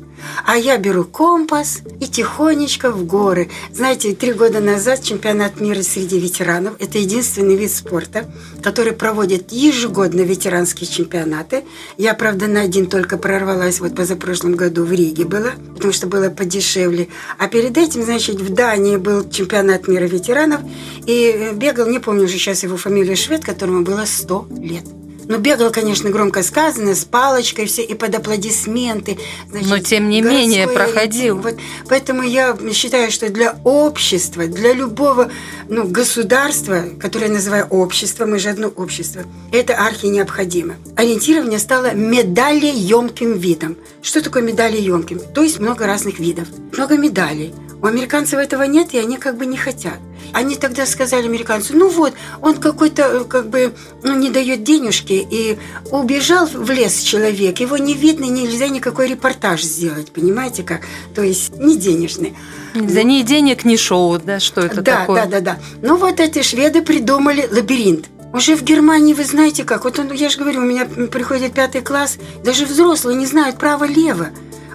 А 0.46 0.58
я 0.58 0.78
беру 0.78 1.04
компас 1.04 1.80
и 2.00 2.08
тихонечко 2.08 2.92
в 2.92 3.06
горы. 3.06 3.50
Знаете, 3.74 4.14
три 4.14 4.34
года 4.34 4.60
назад 4.60 5.04
чемпионат 5.04 5.60
мира 5.60 5.82
среди 5.82 6.20
ветеранов– 6.20 6.76
это 6.80 6.98
единственный 6.98 7.56
вид 7.56 7.72
спорта, 7.72 8.30
который 8.62 8.94
проводит 8.94 9.52
ежегодно 9.52 10.22
ветеранские 10.22 10.90
чемпионаты. 10.90 11.64
Я, 11.98 12.14
правда, 12.14 12.48
на 12.48 12.62
один 12.62 12.88
только 12.88 13.18
прорвалась, 13.18 13.80
вот 13.80 13.96
позапрошлом 13.96 14.56
году 14.56 14.84
в 14.84 14.92
Риге 14.92 15.26
была, 15.26 15.52
потому 15.76 15.94
что 15.94 16.08
было 16.08 16.30
подешевле. 16.30 17.10
А 17.38 17.48
перед 17.48 17.78
этим, 17.78 18.04
значит, 18.04 18.42
в 18.42 18.54
Дании 18.54 18.98
был 18.98 19.30
чемпионат 19.30 19.88
мира 19.88 20.06
ветеранов, 20.06 20.62
и 21.06 21.52
бегал, 21.54 21.88
не 21.88 22.00
помню 22.00 22.26
уже 22.26 22.34
сейчас 22.34 22.64
его 22.64 22.78
фамилию, 22.78 23.16
швед, 23.16 23.44
которому 23.44 23.84
было 23.84 24.06
100 24.06 24.48
лет. 24.62 24.99
Ну, 25.30 25.38
бегал, 25.38 25.70
конечно, 25.72 26.10
громко 26.10 26.42
сказано, 26.42 26.96
с 26.96 27.06
палочкой 27.06 27.68
все, 27.68 27.84
и 27.84 27.94
под 27.94 28.16
аплодисменты. 28.16 29.20
Значит, 29.48 29.70
Но, 29.70 29.78
тем 29.78 30.10
не 30.10 30.22
менее, 30.24 30.68
проходил. 30.68 31.38
Вот, 31.38 31.56
поэтому 31.88 32.24
я 32.24 32.58
считаю, 32.74 33.12
что 33.12 33.30
для 33.30 33.56
общества, 33.64 34.48
для 34.48 34.74
любого 34.74 35.30
ну, 35.68 35.88
государства, 35.88 36.84
которое 37.00 37.28
я 37.28 37.34
называю 37.34 37.68
общество, 37.68 38.26
мы 38.26 38.40
же 38.40 38.50
одно 38.50 38.70
общество, 38.70 39.22
это 39.52 39.76
архи 39.76 40.08
необходимо. 40.08 40.78
Ориентирование 40.96 41.60
стало 41.60 41.94
медалеемким 41.94 43.38
видом. 43.38 43.78
Что 44.02 44.24
такое 44.24 44.42
медалеемким? 44.42 45.20
То 45.20 45.44
есть 45.44 45.60
много 45.60 45.86
разных 45.86 46.18
видов. 46.18 46.48
Много 46.76 46.98
медалей. 46.98 47.54
У 47.84 47.86
американцев 47.86 48.40
этого 48.40 48.64
нет, 48.64 48.96
и 48.96 48.98
они 48.98 49.18
как 49.18 49.38
бы 49.38 49.46
не 49.46 49.58
хотят. 49.58 50.00
Они 50.34 50.56
тогда 50.56 50.86
сказали 50.86 51.26
американцу, 51.26 51.76
ну 51.76 51.90
вот, 51.90 52.14
он 52.42 52.56
какой-то 52.56 53.04
э, 53.04 53.24
как 53.24 53.50
бы 53.50 53.74
ну, 54.04 54.16
не 54.16 54.30
дает 54.30 54.64
денежки, 54.64 55.14
и 55.14 55.58
убежал 55.92 56.46
в 56.46 56.70
лес 56.72 57.02
человек, 57.02 57.60
его 57.60 57.78
не 57.78 57.94
видно, 57.94 58.26
нельзя 58.26 58.68
никакой 58.68 59.08
репортаж 59.08 59.64
сделать, 59.64 60.12
понимаете 60.12 60.64
как? 60.64 60.82
То 61.16 61.24
есть 61.24 61.56
не 61.58 61.78
денежный. 61.78 62.36
За 62.76 63.04
ни 63.04 63.22
денег, 63.24 63.66
ни 63.66 63.76
шоу, 63.76 64.20
да, 64.20 64.40
что 64.40 64.62
это 64.62 64.82
да, 64.82 65.00
такое? 65.00 65.26
Да, 65.26 65.40
да, 65.40 65.40
да. 65.40 65.60
Ну 65.82 65.98
вот 65.98 66.20
эти 66.20 66.42
шведы 66.44 66.82
придумали 66.82 67.48
лабиринт. 67.52 68.08
Уже 68.32 68.56
в 68.56 68.62
Германии, 68.62 69.16
вы 69.16 69.24
знаете 69.26 69.64
как, 69.64 69.86
вот 69.86 69.98
он, 69.98 70.12
я 70.12 70.30
же 70.30 70.38
говорю, 70.38 70.62
у 70.62 70.66
меня 70.66 70.86
приходит 70.86 71.54
пятый 71.54 71.82
класс, 71.82 72.18
даже 72.44 72.66
взрослые 72.66 73.18
не 73.18 73.26
знают 73.26 73.58
право-лево 73.58 74.30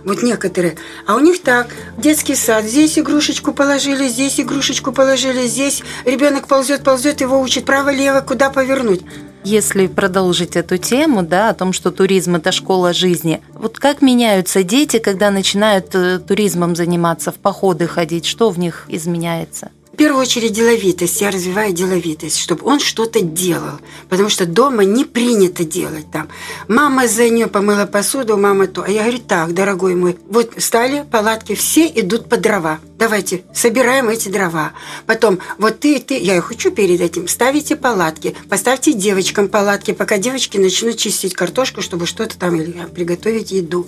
вот 0.05 0.23
некоторые. 0.23 0.77
А 1.07 1.17
у 1.17 1.21
них 1.21 1.43
так, 1.43 1.69
детский 1.97 2.35
сад, 2.35 2.65
здесь 2.65 2.99
игрушечку 2.99 3.53
положили, 3.53 4.09
здесь 4.09 4.39
игрушечку 4.41 4.93
положили, 4.93 5.47
здесь 5.47 5.83
ребенок 6.05 6.47
ползет, 6.47 6.83
ползет, 6.83 7.21
его 7.21 7.41
учит 7.41 7.65
право-лево, 7.65 8.21
куда 8.21 8.51
повернуть. 8.51 9.03
Если 9.45 9.89
продолжить 9.89 10.57
эту 10.57 10.79
тему, 10.79 11.23
да, 11.23 11.51
о 11.51 11.55
том, 11.55 11.75
что 11.75 11.91
туризм– 11.91 12.37
это 12.37 12.51
школа 12.51 12.95
жизни, 12.95 13.43
вот 13.53 13.79
как 13.79 14.01
меняются 14.01 14.63
дети, 14.63 14.99
когда 14.99 15.31
начинают 15.31 15.95
э, 15.95 16.19
туризмом 16.19 16.75
заниматься, 16.75 17.31
в 17.31 17.35
походы 17.35 17.87
ходить, 17.87 18.25
что 18.25 18.49
в 18.49 18.59
них 18.59 18.87
изменяется? 18.89 19.71
В 19.95 19.97
первую 19.97 20.23
очередь 20.23 20.53
деловитость. 20.53 21.21
Я 21.21 21.31
развиваю 21.31 21.73
деловитость, 21.73 22.41
чтобы 22.41 22.67
он 22.67 22.81
что-то 22.81 23.21
делал. 23.21 23.79
Потому 24.09 24.29
что 24.29 24.45
дома 24.45 24.83
не 24.83 25.05
принято 25.05 25.63
делать 25.63 26.11
там. 26.11 26.29
Мама 26.67 27.07
за 27.07 27.29
нее 27.29 27.47
помыла 27.47 27.87
посуду, 27.87 28.37
мама 28.37 28.67
то. 28.67 28.83
А 28.83 28.91
я 28.91 29.03
говорю, 29.03 29.19
так, 29.21 29.55
дорогой 29.55 29.95
мой, 29.95 30.19
вот 30.29 30.55
стали 30.59 31.05
палатки, 31.09 31.55
все 31.55 31.87
идут 31.87 32.29
по 32.29 32.37
дрова. 32.37 32.81
Давайте, 32.99 33.45
собираем 33.53 34.09
эти 34.09 34.29
дрова. 34.29 34.73
Потом, 35.07 35.39
вот 35.59 35.81
ты, 35.81 36.01
ты, 36.01 36.19
я 36.19 36.41
хочу 36.41 36.71
перед 36.73 37.01
этим, 37.01 37.29
ставите 37.29 37.77
палатки, 37.77 38.35
поставьте 38.49 38.93
девочкам 38.93 39.49
палатки, 39.49 39.93
пока 39.93 40.17
девочки 40.17 40.59
начнут 40.59 40.97
чистить 40.97 41.35
картошку, 41.35 41.83
чтобы 41.83 42.07
что-то 42.07 42.39
там 42.39 42.57
или 42.57 42.87
приготовить 42.95 43.51
еду. 43.53 43.87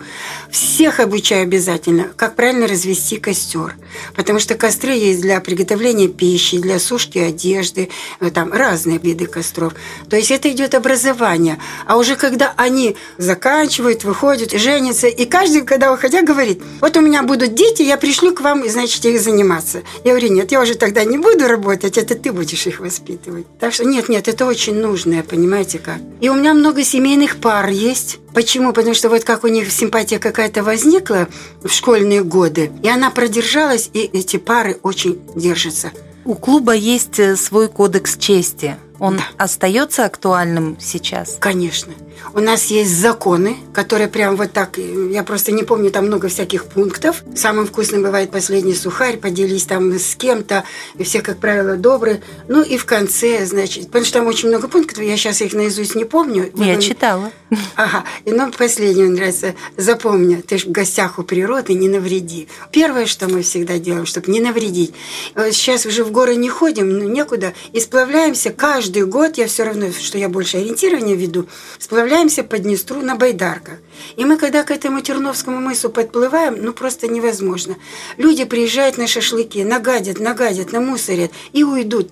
Всех 0.50 1.00
обучаю 1.00 1.44
обязательно, 1.44 2.10
как 2.14 2.36
правильно 2.36 2.66
развести 2.66 3.16
костер. 3.16 3.76
Потому 4.14 4.38
что 4.38 4.54
костры 4.54 4.92
есть 4.92 5.20
для 5.20 5.40
приготовления 5.40 5.95
пищи, 6.04 6.58
для 6.58 6.78
сушки 6.78 7.18
одежды, 7.18 7.88
э, 8.20 8.30
там 8.30 8.52
разные 8.52 8.98
виды 8.98 9.26
костров. 9.26 9.72
То 10.10 10.16
есть 10.16 10.30
это 10.30 10.50
идет 10.50 10.74
образование. 10.74 11.58
А 11.86 11.96
уже 11.96 12.16
когда 12.16 12.52
они 12.56 12.96
заканчивают, 13.18 14.04
выходят, 14.04 14.52
женятся, 14.52 15.06
и 15.06 15.24
каждый, 15.24 15.62
когда 15.62 15.92
уходя, 15.92 16.22
говорит, 16.22 16.62
вот 16.80 16.96
у 16.96 17.00
меня 17.00 17.22
будут 17.22 17.54
дети, 17.54 17.82
я 17.82 17.96
пришлю 17.96 18.34
к 18.34 18.40
вам, 18.40 18.68
значит, 18.68 18.96
начать 18.96 19.04
их 19.04 19.20
заниматься. 19.20 19.82
Я 20.04 20.12
говорю, 20.12 20.32
нет, 20.32 20.52
я 20.52 20.60
уже 20.60 20.74
тогда 20.74 21.04
не 21.04 21.18
буду 21.18 21.46
работать, 21.46 21.98
это 21.98 22.14
ты 22.14 22.32
будешь 22.32 22.66
их 22.66 22.80
воспитывать. 22.80 23.46
Так 23.58 23.72
что 23.72 23.84
нет, 23.84 24.08
нет, 24.08 24.28
это 24.28 24.46
очень 24.46 24.74
нужное, 24.74 25.22
понимаете 25.22 25.78
как. 25.78 25.98
И 26.20 26.28
у 26.28 26.34
меня 26.34 26.54
много 26.54 26.82
семейных 26.82 27.36
пар 27.36 27.68
есть. 27.68 28.18
Почему? 28.34 28.72
Потому 28.72 28.94
что 28.94 29.08
вот 29.08 29.24
как 29.24 29.44
у 29.44 29.48
них 29.48 29.72
симпатия 29.72 30.18
какая-то 30.18 30.62
возникла 30.62 31.26
в 31.62 31.70
школьные 31.70 32.22
годы, 32.22 32.70
и 32.82 32.88
она 32.88 33.10
продержалась, 33.10 33.90
и 33.94 34.10
эти 34.12 34.36
пары 34.36 34.78
очень 34.82 35.18
держатся. 35.34 35.85
У 36.26 36.34
клуба 36.34 36.74
есть 36.74 37.20
э, 37.20 37.36
свой 37.36 37.68
кодекс 37.68 38.16
чести. 38.16 38.76
Он 38.98 39.20
остается 39.36 40.04
актуальным 40.04 40.76
сейчас? 40.80 41.36
Конечно. 41.40 41.92
У 42.32 42.40
нас 42.40 42.66
есть 42.66 42.96
законы, 42.96 43.56
которые 43.72 44.08
прям 44.08 44.36
вот 44.36 44.52
так, 44.52 44.78
я 44.78 45.22
просто 45.22 45.52
не 45.52 45.62
помню, 45.62 45.90
там 45.90 46.06
много 46.06 46.28
всяких 46.28 46.64
пунктов. 46.64 47.22
Самым 47.34 47.66
вкусным 47.66 48.02
бывает 48.02 48.30
последний 48.30 48.74
сухарь, 48.74 49.16
поделись 49.16 49.64
там 49.64 49.92
с 49.92 50.16
кем-то, 50.16 50.64
и 50.98 51.04
все, 51.04 51.20
как 51.20 51.38
правило, 51.38 51.76
добрые. 51.76 52.22
Ну 52.48 52.62
и 52.62 52.76
в 52.76 52.84
конце, 52.84 53.44
значит, 53.46 53.86
потому 53.86 54.04
что 54.04 54.18
там 54.18 54.26
очень 54.26 54.48
много 54.48 54.68
пунктов, 54.68 55.02
я 55.02 55.16
сейчас 55.16 55.40
их 55.40 55.52
наизусть 55.52 55.94
не 55.94 56.04
помню. 56.04 56.50
Я 56.54 56.74
Вы... 56.74 56.82
читала. 56.82 57.30
Ага, 57.76 58.04
и 58.24 58.32
ну 58.32 58.50
последний 58.50 59.04
нравится, 59.04 59.54
запомни, 59.76 60.36
ты 60.36 60.58
же 60.58 60.66
в 60.66 60.72
гостях 60.72 61.18
у 61.18 61.22
природы, 61.22 61.74
не 61.74 61.88
навреди. 61.88 62.48
Первое, 62.72 63.06
что 63.06 63.28
мы 63.28 63.42
всегда 63.42 63.78
делаем, 63.78 64.06
чтобы 64.06 64.32
не 64.32 64.40
навредить. 64.40 64.94
Сейчас 65.34 65.86
уже 65.86 66.02
в 66.04 66.10
горы 66.10 66.36
не 66.36 66.48
ходим, 66.48 66.98
ну 66.98 67.08
некуда, 67.08 67.52
и 67.72 67.80
сплавляемся 67.80 68.50
каждый 68.50 68.85
год, 68.88 69.38
я 69.38 69.46
все 69.46 69.64
равно, 69.64 69.90
что 69.92 70.18
я 70.18 70.28
больше 70.28 70.58
ориентирование 70.58 71.16
веду, 71.16 71.46
сплавляемся 71.78 72.42
по 72.42 72.58
Днестру 72.58 73.00
на 73.00 73.16
байдарках. 73.16 73.78
И 74.16 74.24
мы, 74.24 74.36
когда 74.36 74.62
к 74.62 74.70
этому 74.70 75.00
Терновскому 75.00 75.60
мысу 75.60 75.90
подплываем, 75.90 76.56
ну 76.62 76.72
просто 76.72 77.08
невозможно. 77.08 77.76
Люди 78.16 78.44
приезжают 78.44 78.98
на 78.98 79.06
шашлыки, 79.06 79.64
нагадят, 79.64 80.20
нагадят, 80.20 80.72
намусорят 80.72 81.30
и 81.52 81.64
уйдут. 81.64 82.10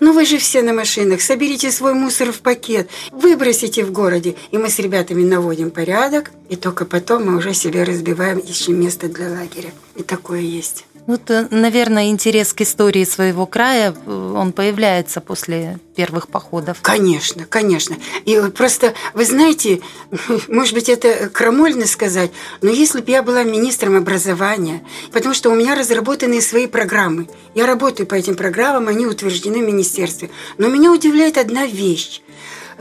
Ну 0.00 0.12
вы 0.12 0.24
же 0.24 0.38
все 0.38 0.62
на 0.62 0.72
машинах, 0.72 1.20
соберите 1.20 1.70
свой 1.70 1.94
мусор 1.94 2.32
в 2.32 2.40
пакет, 2.40 2.88
выбросите 3.10 3.84
в 3.84 3.92
городе. 3.92 4.36
И 4.50 4.58
мы 4.58 4.68
с 4.68 4.78
ребятами 4.78 5.24
наводим 5.24 5.70
порядок, 5.70 6.30
и 6.48 6.56
только 6.56 6.84
потом 6.84 7.26
мы 7.26 7.36
уже 7.36 7.54
себе 7.54 7.84
разбиваем, 7.84 8.38
ищем 8.38 8.80
место 8.80 9.08
для 9.08 9.28
лагеря. 9.28 9.70
И 9.96 10.02
такое 10.02 10.40
есть. 10.40 10.84
Вот, 11.06 11.30
э, 11.30 11.48
наверное, 11.50 12.10
интерес 12.10 12.52
к 12.52 12.60
истории 12.60 13.04
своего 13.04 13.44
края, 13.44 13.92
э, 13.94 14.34
он 14.36 14.52
появляется 14.52 15.20
после 15.20 15.78
первых 15.96 16.28
походов. 16.28 16.78
Конечно, 16.80 17.44
конечно. 17.44 17.96
И 18.24 18.40
просто, 18.54 18.94
вы 19.12 19.24
знаете, 19.24 19.80
может 20.48 20.74
быть, 20.74 20.88
это 20.88 21.28
крамольно 21.28 21.86
сказать, 21.86 22.30
но 22.60 22.70
если 22.70 23.00
бы 23.00 23.10
я 23.10 23.22
была 23.22 23.42
министром 23.42 23.96
образования, 23.96 24.84
потому 25.12 25.34
что 25.34 25.50
у 25.50 25.54
меня 25.54 25.74
разработаны 25.74 26.40
свои 26.40 26.68
программы, 26.68 27.28
я 27.54 27.66
работаю 27.66 28.06
по 28.06 28.14
этим 28.14 28.36
программам, 28.36 28.88
они 28.88 29.06
утверждены 29.06 29.58
в 29.58 29.66
министерстве, 29.66 30.30
но 30.56 30.68
меня 30.68 30.92
удивляет 30.92 31.36
одна 31.36 31.66
вещь 31.66 32.22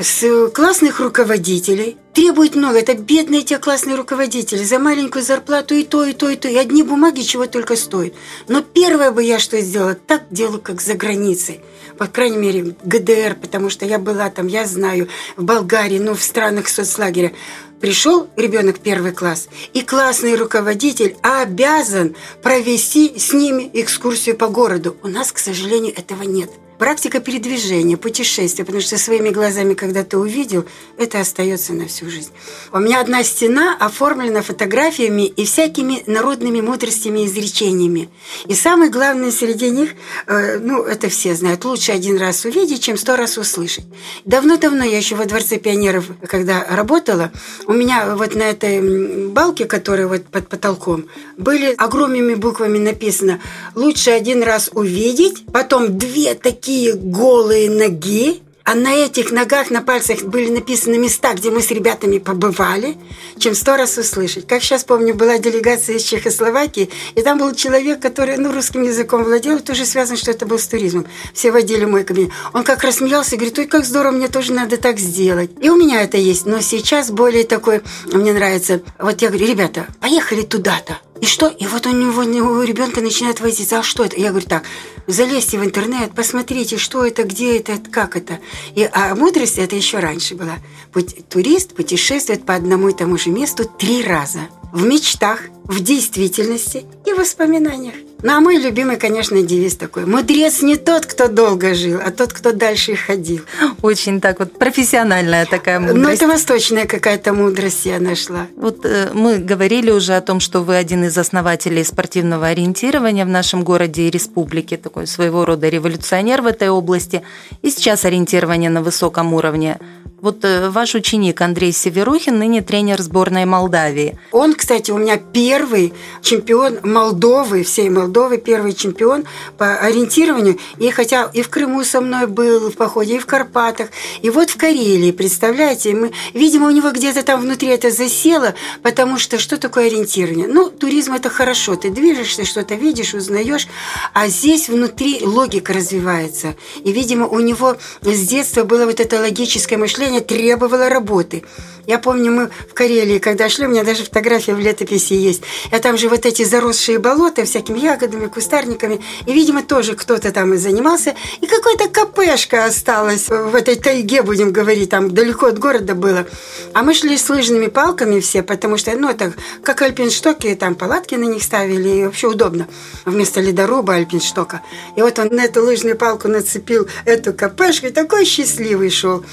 с 0.03 0.49
классных 0.49 0.99
руководителей 0.99 1.97
требует 2.13 2.55
много. 2.55 2.79
Это 2.79 2.93
бедные 2.93 3.43
те 3.43 3.57
классные 3.57 3.95
руководители. 3.95 4.63
За 4.63 4.79
маленькую 4.79 5.23
зарплату 5.23 5.75
и 5.75 5.83
то, 5.83 6.05
и 6.05 6.13
то, 6.13 6.29
и 6.29 6.35
то. 6.35 6.47
И 6.47 6.55
одни 6.55 6.83
бумаги 6.83 7.21
чего 7.21 7.45
только 7.45 7.75
стоят. 7.75 8.13
Но 8.47 8.61
первое 8.61 9.11
бы 9.11 9.23
я 9.23 9.39
что 9.39 9.59
сделала, 9.61 9.95
так 9.95 10.23
делаю, 10.29 10.61
как 10.61 10.81
за 10.81 10.95
границей. 10.95 11.61
По 11.97 12.07
крайней 12.07 12.37
мере, 12.37 12.75
ГДР, 12.83 13.37
потому 13.41 13.69
что 13.69 13.85
я 13.85 13.99
была 13.99 14.29
там, 14.29 14.47
я 14.47 14.65
знаю, 14.65 15.07
в 15.35 15.43
Болгарии, 15.43 15.99
ну, 15.99 16.15
в 16.15 16.23
странах 16.23 16.67
соцлагеря. 16.67 17.33
Пришел 17.79 18.27
ребенок 18.37 18.79
первый 18.79 19.11
класс, 19.11 19.49
и 19.73 19.81
классный 19.81 20.35
руководитель 20.35 21.15
обязан 21.23 22.15
провести 22.43 23.17
с 23.17 23.33
ними 23.33 23.69
экскурсию 23.73 24.37
по 24.37 24.47
городу. 24.47 24.95
У 25.01 25.07
нас, 25.07 25.31
к 25.31 25.39
сожалению, 25.39 25.93
этого 25.97 26.23
нет 26.23 26.49
практика 26.81 27.19
передвижения, 27.19 27.95
путешествия, 27.95 28.65
потому 28.65 28.81
что 28.81 28.97
своими 28.97 29.29
глазами, 29.29 29.75
когда 29.75 30.03
ты 30.03 30.17
увидел, 30.17 30.65
это 30.97 31.19
остается 31.19 31.73
на 31.73 31.87
всю 31.87 32.09
жизнь. 32.09 32.31
У 32.73 32.79
меня 32.79 33.01
одна 33.01 33.23
стена 33.23 33.77
оформлена 33.79 34.41
фотографиями 34.41 35.27
и 35.27 35.45
всякими 35.45 36.01
народными 36.07 36.59
мудростями 36.59 37.19
и 37.19 37.25
изречениями. 37.27 38.09
И 38.47 38.55
самое 38.55 38.89
главное 38.89 39.29
среди 39.29 39.69
них, 39.69 39.91
э, 40.25 40.57
ну, 40.57 40.81
это 40.81 41.07
все 41.09 41.35
знают, 41.35 41.63
лучше 41.65 41.91
один 41.91 42.17
раз 42.17 42.45
увидеть, 42.45 42.81
чем 42.81 42.97
сто 42.97 43.15
раз 43.15 43.37
услышать. 43.37 43.85
Давно-давно 44.25 44.83
я 44.83 44.97
еще 44.97 45.13
во 45.13 45.25
Дворце 45.25 45.59
пионеров, 45.59 46.05
когда 46.27 46.65
работала, 46.67 47.31
у 47.67 47.73
меня 47.73 48.15
вот 48.15 48.33
на 48.33 48.49
этой 48.49 49.27
балке, 49.27 49.65
которая 49.65 50.07
вот 50.07 50.25
под 50.25 50.49
потолком, 50.49 51.05
были 51.37 51.75
огромными 51.77 52.33
буквами 52.33 52.79
написано 52.79 53.39
«Лучше 53.75 54.09
один 54.09 54.41
раз 54.41 54.71
увидеть, 54.73 55.45
потом 55.53 55.99
две 55.99 56.33
такие 56.33 56.70
такие 56.71 56.93
голые 56.93 57.69
ноги, 57.69 58.41
а 58.63 58.75
на 58.75 58.93
этих 58.93 59.31
ногах, 59.31 59.71
на 59.71 59.81
пальцах 59.81 60.21
были 60.21 60.49
написаны 60.49 60.97
места, 60.97 61.33
где 61.33 61.51
мы 61.51 61.61
с 61.61 61.69
ребятами 61.69 62.17
побывали, 62.17 62.95
чем 63.37 63.55
сто 63.55 63.75
раз 63.75 63.97
услышать. 63.97 64.47
Как 64.47 64.63
сейчас 64.63 64.85
помню, 64.85 65.13
была 65.13 65.37
делегация 65.37 65.97
из 65.97 66.03
Чехословакии, 66.03 66.89
и 67.15 67.21
там 67.21 67.39
был 67.39 67.53
человек, 67.55 67.99
который 67.99 68.37
ну, 68.37 68.53
русским 68.53 68.83
языком 68.83 69.25
владел, 69.25 69.59
тоже 69.59 69.85
связан, 69.85 70.15
что 70.15 70.31
это 70.31 70.45
был 70.45 70.59
с 70.59 70.67
туризмом. 70.67 71.07
Все 71.33 71.51
водили 71.51 71.83
мой 71.83 72.05
кабинет. 72.05 72.31
Он 72.53 72.63
как 72.63 72.85
рассмеялся 72.85 73.35
и 73.35 73.37
говорит, 73.37 73.59
ой, 73.59 73.65
как 73.65 73.83
здорово, 73.83 74.13
мне 74.13 74.29
тоже 74.29 74.53
надо 74.53 74.77
так 74.77 74.97
сделать. 74.97 75.51
И 75.59 75.69
у 75.69 75.75
меня 75.75 76.01
это 76.03 76.15
есть, 76.15 76.45
но 76.45 76.61
сейчас 76.61 77.11
более 77.11 77.43
такой, 77.43 77.81
мне 78.05 78.31
нравится. 78.31 78.81
Вот 78.97 79.21
я 79.21 79.27
говорю, 79.27 79.45
ребята, 79.45 79.87
поехали 79.99 80.43
туда-то 80.43 80.99
И 81.21 81.25
что? 81.27 81.47
И 81.47 81.67
вот 81.67 81.85
у 81.85 81.91
него, 81.91 82.23
у 82.23 82.63
ребенка 82.63 82.99
начинает 82.99 83.39
возиться. 83.39 83.79
А 83.79 83.83
что 83.83 84.03
это? 84.03 84.19
Я 84.19 84.29
говорю, 84.29 84.47
так, 84.47 84.63
залезьте 85.05 85.59
в 85.59 85.63
интернет, 85.63 86.13
посмотрите, 86.15 86.77
что 86.77 87.05
это, 87.05 87.23
где 87.23 87.59
это, 87.59 87.77
как 87.77 88.17
это. 88.17 88.39
И, 88.73 88.89
а 88.91 89.13
мудрость 89.13 89.59
это 89.59 89.75
еще 89.75 89.99
раньше 89.99 90.33
была. 90.33 90.55
Путь, 90.91 91.15
турист 91.29 91.75
путешествует 91.75 92.43
по 92.43 92.55
одному 92.55 92.89
и 92.89 92.93
тому 92.93 93.19
же 93.19 93.29
месту 93.29 93.65
три 93.65 94.03
раза. 94.03 94.39
В 94.73 94.83
мечтах, 94.83 95.41
в 95.65 95.79
действительности 95.81 96.85
и 97.05 97.13
в 97.13 97.17
воспоминаниях. 97.17 97.95
Ну, 98.23 98.33
а 98.33 98.39
мой 98.39 98.57
любимый, 98.57 98.97
конечно, 98.97 99.41
девиз 99.41 99.75
такой. 99.75 100.05
Мудрец 100.05 100.61
не 100.61 100.77
тот, 100.77 101.05
кто 101.05 101.27
долго 101.27 101.73
жил, 101.73 101.99
а 102.05 102.11
тот, 102.11 102.33
кто 102.33 102.51
дальше 102.51 102.95
ходил. 102.95 103.41
Очень 103.81 104.21
так 104.21 104.39
вот 104.39 104.57
профессиональная 104.57 105.45
такая 105.45 105.79
ну, 105.79 105.87
мудрость. 105.87 106.03
Ну, 106.03 106.09
это 106.09 106.27
восточная 106.27 106.85
какая-то 106.85 107.33
мудрость 107.33 107.85
я 107.85 107.99
нашла. 107.99 108.47
Вот 108.55 108.85
э, 108.85 109.09
мы 109.13 109.37
говорили 109.37 109.91
уже 109.91 110.15
о 110.15 110.21
том, 110.21 110.39
что 110.39 110.61
вы 110.61 110.75
один 110.75 111.05
из 111.05 111.17
основателей 111.17 111.83
спортивного 111.83 112.47
ориентирования 112.47 113.25
в 113.25 113.29
нашем 113.29 113.63
городе 113.63 114.03
и 114.03 114.09
республике, 114.11 114.77
такой 114.77 115.07
своего 115.07 115.45
рода 115.45 115.69
революционер 115.69 116.41
в 116.41 116.45
этой 116.45 116.69
области. 116.69 117.23
И 117.61 117.71
сейчас 117.71 118.05
ориентирование 118.05 118.69
на 118.69 118.83
высоком 118.83 119.33
уровне. 119.33 119.79
Вот 120.21 120.45
э, 120.45 120.69
ваш 120.69 120.93
ученик 120.93 121.41
Андрей 121.41 121.71
Северухин 121.71 122.37
ныне 122.37 122.61
тренер 122.61 123.01
сборной 123.01 123.45
Молдавии. 123.45 124.19
Он, 124.31 124.53
кстати, 124.53 124.91
у 124.91 124.97
меня 124.99 125.17
первый 125.17 125.93
чемпион 126.21 126.77
Молдовы, 126.83 127.63
всей 127.63 127.89
Молдовы, 127.89 128.10
первый 128.37 128.73
чемпион 128.73 129.25
по 129.57 129.75
ориентированию. 129.75 130.57
И 130.77 130.89
хотя 130.91 131.29
и 131.33 131.41
в 131.41 131.49
Крыму 131.49 131.83
со 131.83 132.01
мной 132.01 132.27
был 132.27 132.69
в 132.69 132.75
походе, 132.75 133.15
и 133.15 133.19
в 133.19 133.25
Карпатах, 133.25 133.89
и 134.21 134.29
вот 134.29 134.49
в 134.49 134.57
Карелии, 134.57 135.11
представляете, 135.11 135.93
мы, 135.93 136.11
видимо, 136.33 136.67
у 136.67 136.71
него 136.71 136.91
где-то 136.91 137.23
там 137.23 137.41
внутри 137.41 137.69
это 137.69 137.91
засело, 137.91 138.53
потому 138.81 139.17
что 139.17 139.37
что 139.39 139.57
такое 139.57 139.87
ориентирование? 139.87 140.47
Ну, 140.47 140.69
туризм 140.69 141.13
это 141.13 141.29
хорошо, 141.29 141.75
ты 141.75 141.89
движешься, 141.89 142.45
что-то 142.45 142.75
видишь, 142.75 143.13
узнаешь, 143.13 143.67
а 144.13 144.27
здесь 144.27 144.69
внутри 144.69 145.21
логика 145.23 145.73
развивается. 145.73 146.55
И, 146.83 146.91
видимо, 146.91 147.27
у 147.27 147.39
него 147.39 147.77
с 148.01 148.27
детства 148.27 148.63
было 148.63 148.85
вот 148.85 148.99
это 148.99 149.19
логическое 149.19 149.77
мышление, 149.77 150.21
требовало 150.21 150.89
работы. 150.89 151.43
Я 151.87 151.99
помню, 151.99 152.31
мы 152.31 152.49
в 152.69 152.73
Карелии, 152.73 153.17
когда 153.17 153.49
шли, 153.49 153.65
у 153.65 153.69
меня 153.69 153.83
даже 153.83 154.03
фотография 154.03 154.53
в 154.53 154.59
летописи 154.59 155.13
есть. 155.13 155.41
А 155.71 155.79
там 155.79 155.97
же 155.97 156.09
вот 156.09 156.25
эти 156.25 156.43
заросшие 156.43 156.99
болота 156.99 157.43
всякими 157.43 157.79
ягодами, 157.79 158.00
кустарниками. 158.27 159.01
И, 159.25 159.33
видимо, 159.33 159.63
тоже 159.63 159.95
кто-то 159.95 160.31
там 160.31 160.53
и 160.53 160.57
занимался. 160.57 161.15
И 161.41 161.47
какая-то 161.47 161.89
капешка 161.89 162.65
осталась 162.65 163.29
в 163.29 163.55
этой 163.55 163.75
тайге, 163.75 164.21
будем 164.23 164.51
говорить, 164.51 164.89
там 164.89 165.13
далеко 165.13 165.47
от 165.47 165.59
города 165.59 165.95
было. 165.95 166.25
А 166.73 166.83
мы 166.83 166.93
шли 166.93 167.17
с 167.17 167.29
лыжными 167.29 167.67
палками 167.67 168.19
все, 168.19 168.43
потому 168.43 168.77
что, 168.77 168.91
ну, 168.97 169.09
это 169.09 169.33
как 169.63 169.81
альпинштоки, 169.81 170.55
там 170.55 170.75
палатки 170.75 171.15
на 171.15 171.25
них 171.25 171.43
ставили, 171.43 171.89
и 171.89 172.05
вообще 172.05 172.27
удобно. 172.27 172.67
Вместо 173.05 173.41
ледоруба 173.41 173.95
альпинштока. 173.95 174.61
И 174.95 175.01
вот 175.01 175.19
он 175.19 175.27
на 175.31 175.45
эту 175.45 175.63
лыжную 175.63 175.97
палку 175.97 176.27
нацепил 176.27 176.87
эту 177.05 177.33
капешку, 177.33 177.87
и 177.87 177.91
такой 177.91 178.25
счастливый 178.25 178.89
шел. 178.89 179.23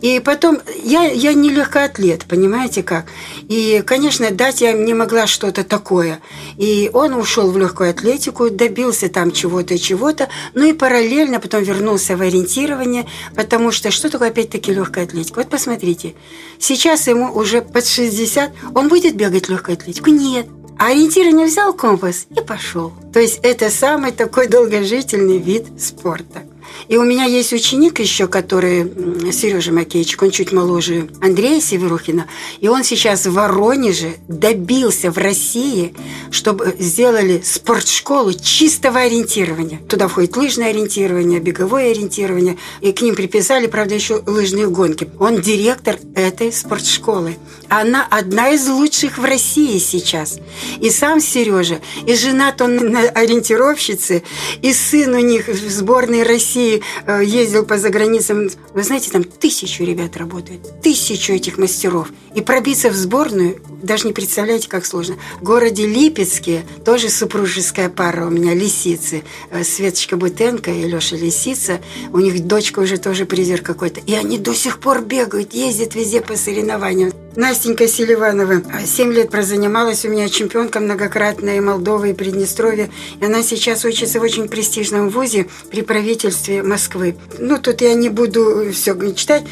И 0.00 0.20
потом, 0.20 0.58
я, 0.82 1.04
я 1.04 1.34
не 1.34 1.50
легко 1.50 1.80
атлет, 1.80 2.24
понимаете 2.24 2.82
как? 2.82 3.06
И, 3.48 3.82
конечно, 3.86 4.30
дать 4.30 4.60
я 4.60 4.72
не 4.72 4.94
могла 4.94 5.26
что-то 5.26 5.64
такое. 5.64 6.20
И 6.56 6.90
он 6.92 7.14
ушел 7.14 7.50
в 7.50 7.58
легкую 7.58 7.90
атлетику, 7.90 8.09
добился 8.56 9.08
там 9.08 9.32
чего-то, 9.32 9.78
чего-то, 9.78 10.28
ну 10.54 10.68
и 10.68 10.72
параллельно 10.72 11.40
потом 11.40 11.62
вернулся 11.62 12.16
в 12.16 12.22
ориентирование, 12.22 13.06
потому 13.34 13.70
что 13.70 13.90
что 13.90 14.10
такое 14.10 14.28
опять-таки 14.28 14.72
легкая 14.72 15.04
атлетика? 15.04 15.38
Вот 15.38 15.48
посмотрите, 15.48 16.14
сейчас 16.58 17.06
ему 17.06 17.32
уже 17.32 17.62
под 17.62 17.86
60, 17.86 18.50
он 18.74 18.88
будет 18.88 19.16
бегать 19.16 19.48
легкую 19.48 19.74
атлетику? 19.74 20.10
Нет. 20.10 20.46
А 20.78 20.88
ориентирование 20.88 21.46
взял 21.46 21.74
компас 21.74 22.26
и 22.30 22.40
пошел. 22.40 22.92
То 23.12 23.20
есть 23.20 23.40
это 23.42 23.68
самый 23.68 24.12
такой 24.12 24.48
долгожительный 24.48 25.38
вид 25.38 25.66
спорта. 25.78 26.44
И 26.88 26.96
у 26.96 27.04
меня 27.04 27.24
есть 27.24 27.52
ученик 27.52 28.00
еще, 28.00 28.26
который 28.26 29.32
Сережа 29.32 29.72
Макеевич, 29.72 30.16
он 30.20 30.30
чуть 30.30 30.52
моложе 30.52 31.08
Андрея 31.20 31.60
Северухина, 31.60 32.26
и 32.60 32.68
он 32.68 32.84
сейчас 32.84 33.26
в 33.26 33.32
Воронеже 33.32 34.16
добился 34.28 35.10
в 35.10 35.18
России, 35.18 35.94
чтобы 36.30 36.74
сделали 36.78 37.42
спортшколу 37.44 38.32
чистого 38.34 39.00
ориентирования. 39.00 39.80
Туда 39.88 40.08
входит 40.08 40.36
лыжное 40.36 40.70
ориентирование, 40.70 41.40
беговое 41.40 41.90
ориентирование, 41.92 42.58
и 42.80 42.92
к 42.92 43.00
ним 43.02 43.14
приписали, 43.14 43.66
правда, 43.66 43.94
еще 43.94 44.22
лыжные 44.26 44.68
гонки. 44.68 45.08
Он 45.18 45.40
директор 45.40 45.96
этой 46.14 46.52
спортшколы. 46.52 47.36
Она 47.68 48.06
одна 48.10 48.50
из 48.50 48.68
лучших 48.68 49.18
в 49.18 49.24
России 49.24 49.78
сейчас. 49.78 50.38
И 50.80 50.90
сам 50.90 51.20
Сережа, 51.20 51.80
и 52.06 52.14
женат 52.14 52.60
он 52.60 52.76
на 52.76 53.00
ориентировщице, 53.00 54.22
и 54.60 54.72
сын 54.72 55.14
у 55.14 55.20
них 55.20 55.48
в 55.48 55.70
сборной 55.70 56.22
России 56.24 56.59
России 56.60 56.82
э, 57.06 57.22
ездил 57.24 57.64
по 57.64 57.78
заграницам. 57.78 58.48
Вы 58.74 58.82
знаете, 58.82 59.10
там 59.10 59.24
тысячу 59.24 59.84
ребят 59.84 60.16
работает. 60.16 60.60
Тысячу 60.82 61.32
этих 61.32 61.58
мастеров. 61.58 62.08
И 62.34 62.42
пробиться 62.42 62.90
в 62.90 62.94
сборную, 62.94 63.60
даже 63.82 64.06
не 64.06 64.12
представляете, 64.12 64.68
как 64.68 64.84
сложно. 64.84 65.16
В 65.40 65.42
городе 65.42 65.86
Липецке 65.86 66.64
тоже 66.84 67.08
супружеская 67.08 67.88
пара 67.88 68.26
у 68.26 68.30
меня, 68.30 68.54
лисицы. 68.54 69.22
Э, 69.50 69.64
Светочка 69.64 70.16
Бутенко 70.16 70.70
и 70.70 70.82
Леша 70.84 71.16
Лисица. 71.16 71.80
У 72.12 72.18
них 72.18 72.46
дочка 72.46 72.80
уже 72.80 72.98
тоже 72.98 73.24
призер 73.24 73.62
какой-то. 73.62 74.00
И 74.00 74.14
они 74.14 74.38
до 74.38 74.54
сих 74.54 74.80
пор 74.80 75.02
бегают, 75.02 75.54
ездят 75.54 75.94
везде 75.94 76.20
по 76.20 76.36
соревнованиям. 76.36 77.12
Настенька 77.36 77.86
Селиванова. 77.86 78.62
Семь 78.84 79.12
лет 79.12 79.30
прозанималась 79.30 80.04
у 80.04 80.08
меня 80.08 80.28
чемпионка 80.28 80.80
многократная 80.80 81.60
Молдовы 81.60 82.10
и 82.10 82.14
Приднестровья. 82.14 82.90
И 83.20 83.24
она 83.24 83.42
сейчас 83.42 83.84
учится 83.84 84.18
в 84.18 84.22
очень 84.22 84.48
престижном 84.48 85.10
вузе 85.10 85.46
при 85.70 85.82
правительстве 85.82 86.62
Москвы. 86.62 87.16
Ну, 87.38 87.58
тут 87.58 87.82
я 87.82 87.94
не 87.94 88.08
буду 88.08 88.72
все 88.72 88.96
читать. 89.12 89.44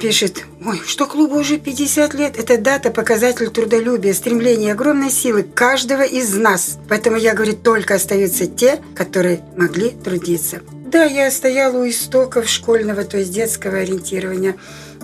Пишет, 0.00 0.44
ой, 0.64 0.80
что 0.86 1.06
клубу 1.06 1.36
уже 1.36 1.58
50 1.58 2.14
лет. 2.14 2.38
Это 2.38 2.58
дата, 2.58 2.90
показатель 2.90 3.48
трудолюбия, 3.48 4.12
стремления, 4.12 4.72
огромной 4.72 5.10
силы 5.10 5.42
каждого 5.42 6.02
из 6.02 6.34
нас. 6.34 6.78
Поэтому 6.88 7.16
я 7.16 7.34
говорю, 7.34 7.54
только 7.54 7.94
остаются 7.94 8.46
те, 8.46 8.80
которые 8.94 9.40
могли 9.56 9.90
трудиться. 9.90 10.60
Да, 10.90 11.04
я 11.04 11.30
стояла 11.30 11.78
у 11.78 11.88
истоков 11.88 12.48
школьного, 12.48 13.04
то 13.04 13.16
есть 13.16 13.32
детского 13.32 13.78
ориентирования. 13.78 14.56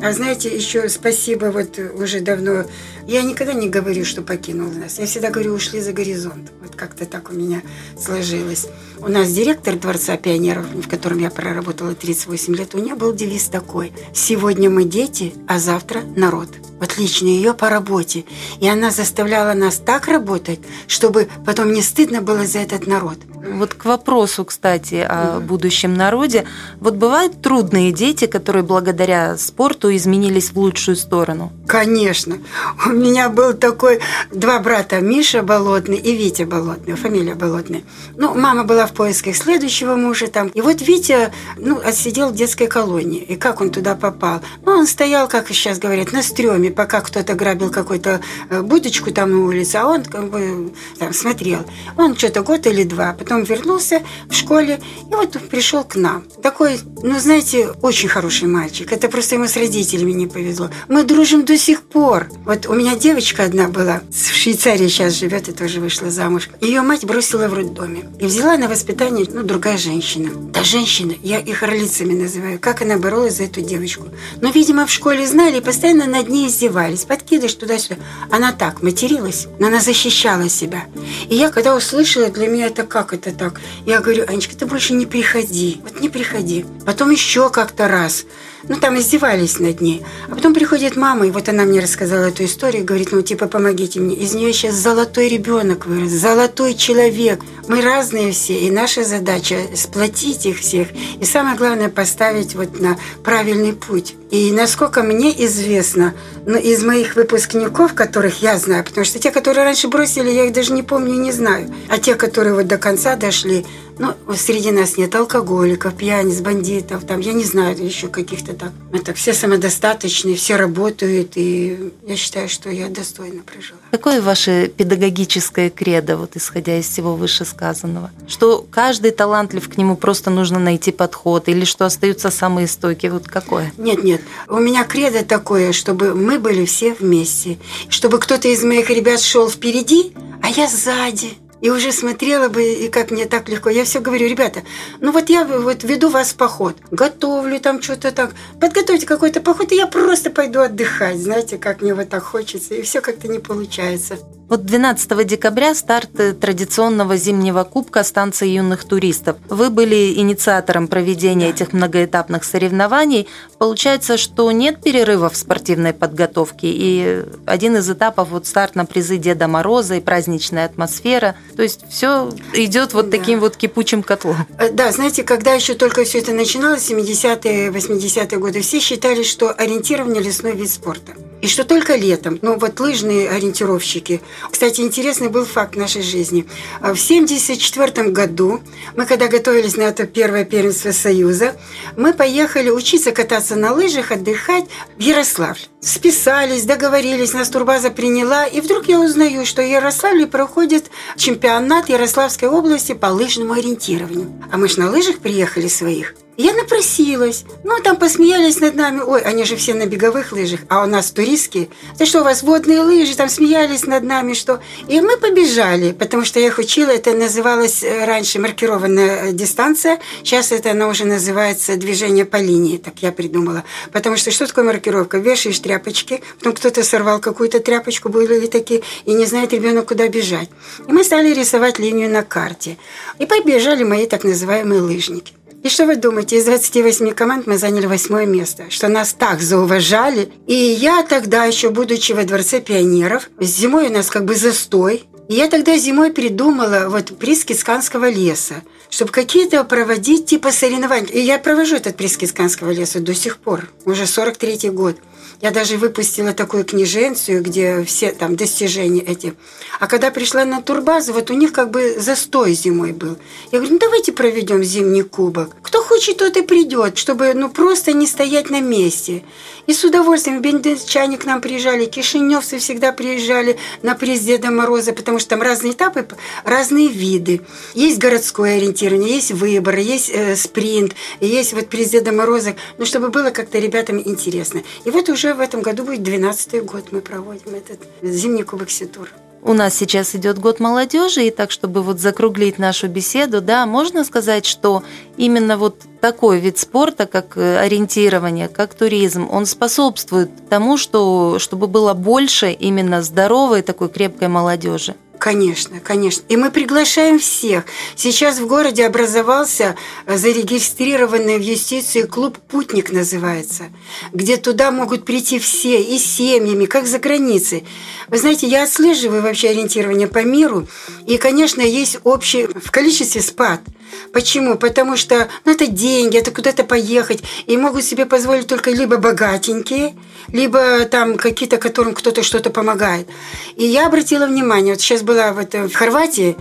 А 0.03 0.13
знаете, 0.13 0.55
еще 0.55 0.89
спасибо 0.89 1.47
вот 1.47 1.79
уже 1.95 2.21
давно. 2.21 2.65
Я 3.07 3.23
никогда 3.23 3.55
не 3.55 3.69
говорю, 3.69 4.05
что 4.05 4.21
покинул 4.21 4.71
нас. 4.71 4.99
Я 4.99 5.07
всегда 5.07 5.31
говорю, 5.31 5.55
ушли 5.55 5.81
за 5.81 5.93
горизонт. 5.93 6.53
Вот 6.61 6.77
как-то 6.77 7.07
так 7.07 7.31
у 7.31 7.33
меня 7.33 7.63
сложилось. 7.99 8.67
У 8.99 9.09
нас 9.09 9.33
директор 9.33 9.75
Дворца 9.77 10.17
пионеров, 10.17 10.67
в 10.67 10.89
котором 10.89 11.19
я 11.19 11.31
проработала 11.31 11.95
38 11.95 12.55
лет, 12.55 12.75
у 12.75 12.79
нее 12.79 12.95
был 12.95 13.15
девиз 13.15 13.49
такой. 13.49 13.93
Сегодня 14.13 14.69
мы 14.69 14.85
дети, 14.85 15.33
а 15.49 15.59
завтра 15.59 16.03
народ. 16.03 16.49
Вот 16.79 16.93
ее 16.99 17.55
по 17.55 17.71
работе. 17.71 18.25
И 18.61 18.69
она 18.69 18.91
заставляла 18.91 19.55
нас 19.55 19.77
так 19.77 20.09
работать, 20.09 20.61
чтобы 20.87 21.29
потом 21.47 21.73
не 21.73 21.81
стыдно 21.81 22.21
было 22.21 22.47
за 22.47 22.59
этот 22.59 22.87
народ. 22.87 23.19
Вот 23.53 23.75
к 23.75 23.85
вопросу, 23.85 24.45
кстати, 24.45 25.07
о 25.09 25.41
будущем 25.41 25.95
народе. 25.95 26.45
Вот 26.81 26.95
бывают 26.95 27.43
трудные 27.43 27.93
дети, 27.93 28.27
которые 28.27 28.63
благодаря 28.63 29.37
спорту 29.37 29.95
изменились 29.95 30.51
в 30.51 30.59
лучшую 30.59 30.97
сторону? 30.97 31.53
Конечно. 31.67 32.39
У 32.87 32.91
меня 32.91 33.29
был 33.29 33.55
такой 33.55 34.01
два 34.33 34.59
брата, 34.59 35.01
Миша 35.01 35.43
Болотный 35.43 35.99
и 35.99 36.17
Витя 36.17 36.43
Болотный, 36.43 36.95
фамилия 36.95 37.35
Болотный. 37.35 37.85
Ну, 38.17 38.35
мама 38.35 38.65
была 38.65 38.87
в 38.87 38.93
поисках 38.93 39.37
следующего 39.37 39.97
мужа 39.97 40.27
там. 40.29 40.49
И 40.49 40.61
вот 40.61 40.81
Витя, 40.81 41.33
ну, 41.57 41.81
отсидел 41.85 42.31
в 42.31 42.35
детской 42.35 42.67
колонии. 42.67 43.21
И 43.21 43.37
как 43.37 43.61
он 43.61 43.71
туда 43.71 43.95
попал? 43.95 44.41
Ну, 44.65 44.73
он 44.73 44.87
стоял, 44.87 45.29
как 45.29 45.49
сейчас 45.49 45.79
говорят, 45.79 46.13
на 46.13 46.23
стреме, 46.23 46.71
пока 46.71 47.01
кто-то 47.01 47.35
грабил 47.35 47.71
какую-то 47.71 48.21
э, 48.51 48.63
будочку 48.63 49.11
там 49.11 49.31
на 49.33 49.45
улице, 49.47 49.77
а 49.77 49.87
он 49.87 50.05
как 50.05 50.31
бы 50.31 50.73
там 50.99 51.13
смотрел. 51.13 51.65
Он 51.97 52.17
что-то 52.17 52.43
год 52.43 52.67
или 52.67 52.85
два, 52.85 53.13
потом 53.13 53.36
потом 53.37 53.43
вернулся 53.45 54.03
в 54.29 54.35
школе 54.35 54.81
и 55.11 55.15
вот 55.15 55.33
пришел 55.51 55.85
к 55.85 55.97
нам. 55.97 56.25
Такой, 56.43 56.79
ну, 57.03 57.19
знаете, 57.19 57.69
очень 57.83 58.09
хороший 58.09 58.49
мальчик. 58.49 58.93
Это 58.93 59.09
просто 59.09 59.35
ему 59.35 59.47
с 59.47 59.57
родителями 59.57 60.13
не 60.13 60.27
повезло. 60.27 60.71
Мы 60.89 61.05
дружим 61.05 61.45
до 61.45 61.59
сих 61.59 61.83
пор. 61.83 62.29
Вот 62.45 62.67
у 62.67 62.75
меня 62.75 62.97
девочка 62.97 63.45
одна 63.45 63.69
была, 63.69 64.01
в 64.11 64.35
Швейцарии 64.35 64.89
сейчас 64.89 65.15
живет 65.15 65.49
и 65.49 65.53
тоже 65.53 65.81
вышла 65.81 66.11
замуж. 66.11 66.49
Ее 66.61 66.83
мать 66.83 67.05
бросила 67.05 67.49
в 67.49 67.55
роддоме 67.55 68.09
и 68.21 68.27
взяла 68.27 68.57
на 68.57 68.69
воспитание, 68.69 69.27
ну, 69.29 69.43
другая 69.43 69.77
женщина. 69.77 70.31
Та 70.53 70.65
женщина, 70.65 71.15
я 71.23 71.39
их 71.39 71.63
орлицами 71.63 72.15
называю, 72.15 72.59
как 72.59 72.83
она 72.83 72.97
боролась 72.97 73.37
за 73.37 73.45
эту 73.45 73.61
девочку. 73.61 74.07
Но, 74.41 74.51
видимо, 74.51 74.87
в 74.87 74.91
школе 74.91 75.27
знали 75.27 75.59
и 75.59 75.61
постоянно 75.61 76.07
над 76.07 76.29
ней 76.29 76.49
издевались, 76.49 77.05
подкидыш 77.05 77.55
туда-сюда. 77.55 77.97
Она 78.31 78.53
так 78.53 78.83
материлась, 78.83 79.47
но 79.59 79.67
она 79.67 79.81
защищала 79.81 80.49
себя. 80.49 80.85
И 81.29 81.35
я, 81.35 81.51
когда 81.51 81.77
услышала, 81.77 82.29
для 82.29 82.49
меня 82.49 82.67
это 82.67 82.85
как 82.87 83.13
это 83.13 83.26
это 83.27 83.37
так. 83.37 83.61
Я 83.85 84.01
говорю, 84.01 84.25
Анечка, 84.27 84.57
ты 84.57 84.67
больше 84.67 84.93
не 84.95 85.07
приходи, 85.07 85.81
вот 85.83 86.01
не 86.01 86.09
приходи. 86.09 86.65
Потом 86.85 87.11
еще 87.11 87.51
как-то 87.51 87.89
раз– 87.89 88.25
ну, 88.69 88.77
там 88.77 88.99
издевались 88.99 89.59
над 89.59 89.81
ней. 89.81 90.05
А 90.29 90.35
потом 90.35 90.55
приходит 90.55 90.97
мама, 90.97 91.27
и 91.27 91.31
вот 91.31 91.49
она 91.49 91.65
мне 91.65 91.81
рассказала 91.81 92.25
эту 92.25 92.45
историю, 92.45 92.85
говорит, 92.85 93.13
ну, 93.13 93.23
типа, 93.23 93.47
помогите 93.47 94.01
мне. 94.01 94.17
Из 94.17 94.35
нее 94.35 94.53
сейчас 94.53 94.75
золотой 94.75 95.29
ребенок 95.29 95.87
вырос, 95.87 96.11
золотой 96.11 96.75
человек. 96.75 97.41
Мы 97.69 97.81
разные 97.81 98.33
все, 98.33 98.59
и 98.59 98.71
наша 98.71 99.05
задача 99.05 99.59
сплотить 99.75 100.47
их 100.47 100.59
всех. 100.59 100.89
И 101.21 101.25
самое 101.25 101.57
главное, 101.57 101.89
поставить 101.89 102.55
вот 102.55 102.81
на 102.81 102.99
правильный 103.25 103.73
путь. 103.73 104.15
И 104.31 104.51
насколько 104.51 105.03
мне 105.03 105.33
известно, 105.47 106.15
ну, 106.47 106.59
из 106.59 106.83
моих 106.83 107.15
выпускников, 107.15 107.95
которых 107.95 108.43
я 108.43 108.59
знаю, 108.59 108.85
потому 108.85 109.05
что 109.05 109.19
те, 109.19 109.31
которые 109.31 109.65
раньше 109.65 109.89
бросили, 109.89 110.31
я 110.31 110.47
их 110.47 110.53
даже 110.53 110.73
не 110.73 110.83
помню 110.83 111.15
и 111.15 111.19
не 111.19 111.33
знаю. 111.33 111.73
А 111.89 111.99
те, 111.99 112.17
которые 112.17 112.55
вот 112.55 112.67
до 112.67 112.77
конца 112.77 113.15
дошли, 113.17 113.65
ну, 113.99 114.15
среди 114.35 114.73
нас 114.73 114.97
нет 114.99 115.15
алкоголиков, 115.15 115.95
пьяниц, 115.95 116.41
бандитов, 116.41 117.05
там, 117.05 117.21
я 117.21 117.33
не 117.33 117.45
знаю, 117.45 117.77
еще 117.83 118.09
каких-то 118.09 118.53
так. 118.53 118.73
Это 118.93 119.15
все 119.15 119.33
самодостаточные, 119.33 120.37
все 120.37 120.57
работают, 120.57 121.33
и 121.37 121.93
я 122.07 122.17
считаю, 122.17 122.49
что 122.49 122.69
я 122.69 122.89
достойно 122.89 123.43
прожила. 123.43 123.79
Какое 123.91 124.21
ваше 124.21 124.69
педагогическое 124.69 125.71
кредо, 125.71 126.17
вот 126.19 126.37
исходя 126.37 126.79
из 126.79 126.87
всего 126.87 127.17
вышесказанного? 127.17 128.11
Что 128.29 128.67
каждый 128.71 129.13
талантлив, 129.13 129.67
к 129.69 129.79
нему 129.79 129.97
просто 129.97 130.31
нужно 130.31 130.59
найти 130.59 130.93
подход, 130.93 131.49
или 131.49 131.65
что 131.65 131.87
остаются 131.87 132.31
самые 132.31 132.67
стойкие, 132.67 133.13
вот 133.13 133.29
какое? 133.29 133.73
Нет, 133.79 134.05
нет, 134.05 134.16
у 134.49 134.59
меня 134.59 134.85
кредо 134.85 135.25
такое, 135.25 135.73
чтобы 135.73 136.15
мы 136.15 136.39
были 136.39 136.65
все 136.65 136.95
вместе, 136.95 137.59
чтобы 137.89 138.19
кто-то 138.19 138.49
из 138.49 138.63
моих 138.65 138.91
ребят 138.91 139.21
шел 139.21 139.49
впереди, 139.49 140.13
а 140.43 140.49
я 140.49 140.69
сзади– 140.69 141.35
и 141.61 141.71
уже 141.71 141.93
смотрела 141.93 142.49
бы, 142.49 142.63
и 142.63 142.89
как 142.89 143.11
мне 143.11 143.27
так 143.27 143.49
легко. 143.49 143.71
Я 143.71 143.85
все 143.85 144.01
говорю, 144.01 144.29
ребята, 144.29 144.63
ну 145.01 145.13
вот 145.13 145.29
я 145.29 145.45
вот 145.45 145.85
веду 145.85 146.09
вас 146.09 146.33
в 146.33 146.37
поход, 146.37 146.77
готовлю 146.91 147.61
там 147.61 147.83
что-то 147.83 148.13
так, 148.13 148.33
подготовьте 148.61 149.07
какой-то 149.07 149.41
поход, 149.41 149.73
и 149.73 149.77
я 149.77 149.87
просто 149.87 150.31
пойду 150.31 150.61
отдыхать. 150.61 151.19
Знаете, 151.19 151.59
как 151.59 151.83
мне 151.83 151.95
вот 151.95 152.09
так 152.09 152.23
хочется, 152.23 152.75
и 152.75 152.83
все 152.83 153.01
как-то 153.01 153.29
не 153.29 153.39
получается. 153.39 154.19
Вот 154.49 154.65
12 154.65 155.27
декабря 155.27 155.75
старт 155.75 156.11
традиционного 156.41 157.17
зимнего 157.17 157.65
кубка 157.65 158.05
станции 158.05 158.49
юных 158.51 158.85
туристов. 158.85 159.39
Вы 159.49 159.71
были 159.71 160.15
инициатором 160.15 160.87
проведения 160.87 161.51
этих 161.51 161.73
многоэтапных 161.73 162.45
соревнований. 162.45 163.27
Получается, 163.59 164.17
что 164.17 164.53
нет 164.53 164.81
перерыва 164.81 165.31
в 165.31 165.37
спортивной 165.37 165.93
подготовке. 165.93 166.69
И 166.71 167.25
один 167.45 167.77
из 167.77 167.91
этапов 167.91 168.29
вот 168.29 168.47
старт 168.47 168.77
на 168.77 168.87
призы 168.87 169.17
Деда 169.17 169.49
Мороза 169.49 169.97
и 169.97 170.01
праздничная 170.01 170.67
атмосфера. 170.67 171.35
То 171.57 171.63
есть 171.63 171.81
все 171.89 172.31
идет 172.53 172.93
вот 172.93 173.09
да. 173.09 173.19
таким 173.19 173.41
вот 173.41 173.57
кипучим 173.57 174.03
котлом. 174.03 174.37
Э, 174.59 174.71
да, 174.71 174.93
знаете, 174.93 175.23
когда 175.23 175.55
еще 175.55 175.75
только 175.75 176.05
все 176.05 176.19
это 176.19 176.33
начиналось, 176.33 176.91
70-е, 176.91 177.71
80-е 177.71 178.39
годы, 178.39 178.61
все 178.61 178.79
считали, 178.81 179.23
что 179.23 179.51
ориентирование 179.51 180.23
лесной 180.23 180.53
вид 180.53 180.71
спорта. 180.71 181.15
И 181.43 181.49
что 181.49 181.65
только 181.65 181.95
летом. 181.97 182.39
Ну, 182.43 182.59
вот 182.59 182.81
лыжные 182.81 183.29
ориентировщики. 183.31 184.21
Кстати, 184.51 184.81
интересный 184.81 185.29
был 185.29 185.45
факт 185.45 185.77
нашей 185.77 186.03
жизни. 186.03 186.47
В 186.81 186.97
1974 186.97 188.09
году, 188.11 188.61
мы 188.97 189.07
когда 189.07 189.29
готовились 189.29 189.77
на 189.77 189.83
это 189.83 190.07
первое 190.07 190.45
первенство 190.45 190.93
Союза, 190.93 191.57
мы 191.97 192.15
поехали 192.15 192.71
учиться 192.71 193.13
кататься 193.13 193.55
на 193.57 193.73
лыжах, 193.73 194.13
отдыхать 194.13 194.65
в 194.97 195.01
Ярославль. 195.01 195.61
Списались, 195.81 196.65
договорились, 196.65 197.33
нас 197.33 197.49
турбаза 197.49 197.91
приняла, 197.91 198.47
и 198.47 198.61
вдруг 198.61 198.89
я 198.89 198.99
узнаю, 198.99 199.47
что 199.47 199.63
в 199.63 199.71
Ярославле 199.71 200.27
проходит 200.27 200.91
чемпионат 201.17 201.89
Ярославской 201.89 202.49
области 202.49 202.93
по 202.93 203.07
лыжному 203.07 203.53
ориентированию. 203.53 204.33
А 204.51 204.57
мы 204.57 204.69
же 204.69 204.81
на 204.81 204.91
лыжах 204.91 205.19
приехали 205.19 205.69
своих. 205.69 206.15
Я 206.37 206.53
напросилась. 206.53 207.45
Ну, 207.65 207.81
там 207.83 207.97
посмеялись 207.97 208.61
над 208.61 208.75
нами. 208.75 209.01
Ой, 209.01 209.23
они 209.23 209.45
же 209.45 209.57
все 209.57 209.73
на 209.73 209.87
беговых 209.87 210.33
лыжах, 210.33 210.61
а 210.69 210.85
у 210.85 210.87
нас 210.87 211.11
туристские. 211.11 211.71
Да 211.99 212.05
что, 212.05 212.21
у 212.21 212.25
вас 212.25 212.43
водные 212.43 212.81
лыжи? 212.81 213.17
Там 213.17 213.31
смеялись 213.31 213.87
над 213.87 214.03
нами, 214.03 214.35
что... 214.35 214.61
И 214.87 215.01
мы 215.01 215.17
побежали, 215.17 215.93
потому 215.93 216.27
что 216.27 216.39
я 216.39 216.49
их 216.49 216.59
учила. 216.59 216.91
Это 216.91 217.15
называлось 217.15 217.83
э, 217.83 218.05
раньше 218.05 218.39
маркированная 218.39 219.31
э, 219.31 219.33
дистанция. 219.33 219.99
Сейчас 220.25 220.53
это 220.53 220.73
она 220.73 220.89
уже 220.89 221.07
называется 221.07 221.77
движение 221.77 222.27
по 222.27 222.37
линии. 222.37 222.77
Так 222.77 222.99
я 223.01 223.13
придумала. 223.13 223.65
Потому 223.91 224.19
что 224.19 224.31
что 224.31 224.47
такое 224.47 224.65
маркировка? 224.65 225.17
Вешаешь 225.17 225.59
тряпочки, 225.59 226.23
потом 226.39 226.53
кто-то 226.53 226.83
сорвал 226.83 227.19
какую-то 227.19 227.61
тряпочку, 227.61 228.11
были 228.11 228.47
такие, 228.47 228.83
и 229.07 229.15
не 229.15 229.25
знает 229.25 229.55
ребенок, 229.55 229.89
куда 229.89 230.07
бежать. 230.09 230.51
И 230.87 230.93
мы 230.93 231.03
стали 231.03 231.33
рисовать 231.33 231.79
линию 231.79 232.11
на 232.11 232.23
карте. 232.23 232.77
И 233.19 233.25
побежали 233.25 233.85
мои 233.85 234.07
так 234.07 234.25
называемые 234.25 234.83
лыжники. 234.83 235.33
И 235.67 235.69
что 235.69 235.85
вы 235.85 235.97
думаете, 235.97 236.37
из 236.37 236.45
28 236.45 237.11
команд 237.11 237.49
мы 237.49 237.59
заняли 237.59 237.87
восьмое 237.87 238.25
место, 238.25 238.67
что 238.71 238.87
нас 238.87 239.13
так 239.13 239.41
зауважали. 239.41 240.31
И 240.47 240.55
я 240.55 241.03
тогда, 241.03 241.45
еще 241.45 241.71
будучи 241.71 242.13
во 242.13 242.23
Дворце 242.23 242.61
пионеров, 242.61 243.29
зимой 243.41 243.89
у 243.89 243.93
нас 243.93 244.09
как 244.09 244.27
бы 244.27 244.37
застой, 244.37 245.09
и 245.29 245.35
я 245.35 245.49
тогда 245.49 245.77
зимой 245.77 246.13
придумала 246.13 246.87
вот 246.89 247.19
приз 247.19 247.45
Кисканского 247.45 248.09
леса, 248.09 248.63
чтобы 248.91 249.13
какие-то 249.13 249.63
проводить 249.65 250.27
типа 250.27 250.53
соревнования. 250.53 251.09
И 251.09 251.21
я 251.21 251.39
провожу 251.39 251.77
этот 251.77 251.97
приз 251.97 252.17
Кисканского 252.17 252.71
леса 252.71 253.01
до 253.01 253.15
сих 253.15 253.39
пор, 253.39 253.69
уже 253.85 254.05
43-й 254.05 254.71
год. 254.71 254.97
Я 255.43 255.51
даже 255.51 255.77
выпустила 255.77 256.33
такую 256.33 256.65
книженцию, 256.65 257.43
где 257.43 257.85
все 257.85 258.13
там 258.13 258.37
достижения 258.37 259.03
эти. 259.03 259.35
А 259.79 259.87
когда 259.87 260.11
пришла 260.11 260.47
на 260.47 260.63
турбазу, 260.63 261.13
вот 261.13 261.31
у 261.31 261.35
них 261.35 261.53
как 261.53 261.71
бы 261.71 261.97
застой 261.99 262.55
зимой 262.55 262.93
был. 262.93 263.19
Я 263.53 263.59
говорю, 263.59 263.75
ну 263.75 263.79
давайте 263.79 264.13
проведем 264.13 264.65
зимний 264.65 265.03
кубок. 265.03 265.55
Кто 265.63 265.83
хочет, 265.83 266.17
тот 266.17 266.37
и 266.39 266.43
придет, 266.43 266.97
чтобы 266.97 267.35
ну 267.35 267.51
просто 267.51 267.93
не 267.93 268.07
стоять 268.07 268.49
на 268.49 268.61
месте. 268.61 269.25
И 269.67 269.75
с 269.75 269.85
удовольствием 269.85 270.41
бендерчане 270.41 271.19
к 271.19 271.27
нам 271.27 271.43
приезжали, 271.43 271.85
кишиневцы 271.85 272.59
всегда 272.59 272.93
приезжали 272.93 273.59
на 273.83 273.95
приз 273.95 274.21
Деда 274.21 274.51
Мороза, 274.51 274.93
потому 274.93 275.19
что 275.19 275.31
там 275.31 275.43
разные 275.43 275.75
этапы, 275.75 276.07
разные 276.45 276.89
виды. 276.89 277.43
Есть 277.75 277.99
городское 277.99 278.59
ориентирование, 278.77 279.15
есть 279.15 279.33
выбор, 279.33 279.77
есть 279.79 280.11
э, 280.11 280.37
спринт, 280.37 280.95
есть 281.21 281.53
вот 281.53 281.69
приз 281.69 281.91
Деда 281.91 282.13
Мороза, 282.13 282.55
ну, 282.79 282.85
чтобы 282.85 283.09
было 283.09 283.31
как-то 283.31 283.59
ребятам 283.59 284.01
интересно. 284.05 284.63
И 284.85 284.91
вот 284.91 285.09
уже 285.09 285.35
в 285.35 285.41
этом 285.41 285.63
году 285.63 285.85
будет 285.85 286.01
12-й 286.01 286.61
год 286.61 286.93
мы 286.93 287.01
проводим 287.01 287.55
этот 287.55 287.81
зимний 288.03 288.43
кубок 288.43 288.71
Ситур. 288.71 289.09
У 289.43 289.53
нас 289.53 289.75
сейчас 289.75 290.17
идет 290.17 290.41
год 290.41 290.59
молодежи, 290.59 291.27
и 291.27 291.31
так, 291.31 291.53
чтобы 291.53 291.83
вот 291.83 292.01
закруглить 292.01 292.59
нашу 292.59 292.89
беседу, 292.89 293.41
да, 293.41 293.65
можно 293.65 294.05
сказать, 294.05 294.45
что 294.45 294.83
именно 295.17 295.57
вот 295.57 295.83
такой 296.01 296.41
вид 296.41 296.59
спорта, 296.59 297.07
как 297.07 297.37
э, 297.37 297.59
ориентирование, 297.59 298.49
как 298.49 298.75
туризм, 298.75 299.29
он 299.31 299.47
способствует 299.47 300.31
тому, 300.49 300.77
что, 300.77 301.39
чтобы 301.39 301.69
было 301.69 301.95
больше 301.95 302.51
именно 302.51 303.03
здоровой 303.03 303.63
такой 303.63 303.89
крепкой 303.89 304.27
молодежи. 304.27 304.97
Конечно, 305.27 305.81
конечно. 305.81 306.23
И 306.29 306.37
мы 306.37 306.53
приглашаем 306.53 307.19
всех. 307.19 307.65
Сейчас 307.97 308.39
в 308.39 308.47
городе 308.47 308.87
образовался 308.87 309.75
э, 310.07 310.17
зарегистрированный 310.17 311.39
в 311.39 311.41
юстиции 311.41 312.03
клуб 312.03 312.39
«Путник» 312.39 312.93
называется, 312.93 313.65
где 314.13 314.37
туда 314.37 314.71
могут 314.71 315.05
прийти 315.05 315.41
все, 315.41 315.83
и 315.83 315.99
семьями, 315.99 316.67
как 316.67 316.87
за 316.87 317.01
границей. 317.01 317.65
Вы 318.07 318.19
знаете, 318.19 318.47
я 318.47 318.63
отслеживаю 318.63 319.21
вообще 319.21 319.49
ориентирование 319.49 320.07
по 320.07 320.23
миру, 320.23 320.69
и, 321.09 321.19
конечно, 321.19 321.61
есть 321.61 321.99
общий 322.05 322.47
в 322.47 322.71
количестве 322.71 323.21
спад– 323.21 323.63
Почему? 324.13 324.57
Потому 324.57 324.97
что 324.97 325.29
ну, 325.45 325.53
это 325.53 325.67
деньги, 325.67 326.17
это 326.17 326.31
куда-то 326.31 326.65
поехать. 326.65 327.23
И 327.47 327.57
могут 327.57 327.85
себе 327.85 328.07
позволить 328.07 328.47
только 328.47 328.71
либо 328.71 328.97
богатенькие, 328.97 329.95
либо 330.33 330.85
там 330.87 331.17
какие-то, 331.17 331.59
которым 331.59 331.95
кто-то 331.95 332.23
что-то 332.23 332.51
помогает. 332.51 333.09
И 333.57 333.65
я 333.65 333.87
обратила 333.87 334.27
внимание, 334.27 334.75
вот 334.75 334.81
сейчас 334.81 335.03
была 335.03 335.33
в, 335.33 335.39
это, 335.39 335.69
в 335.69 335.75
Хорватии, 335.75 336.37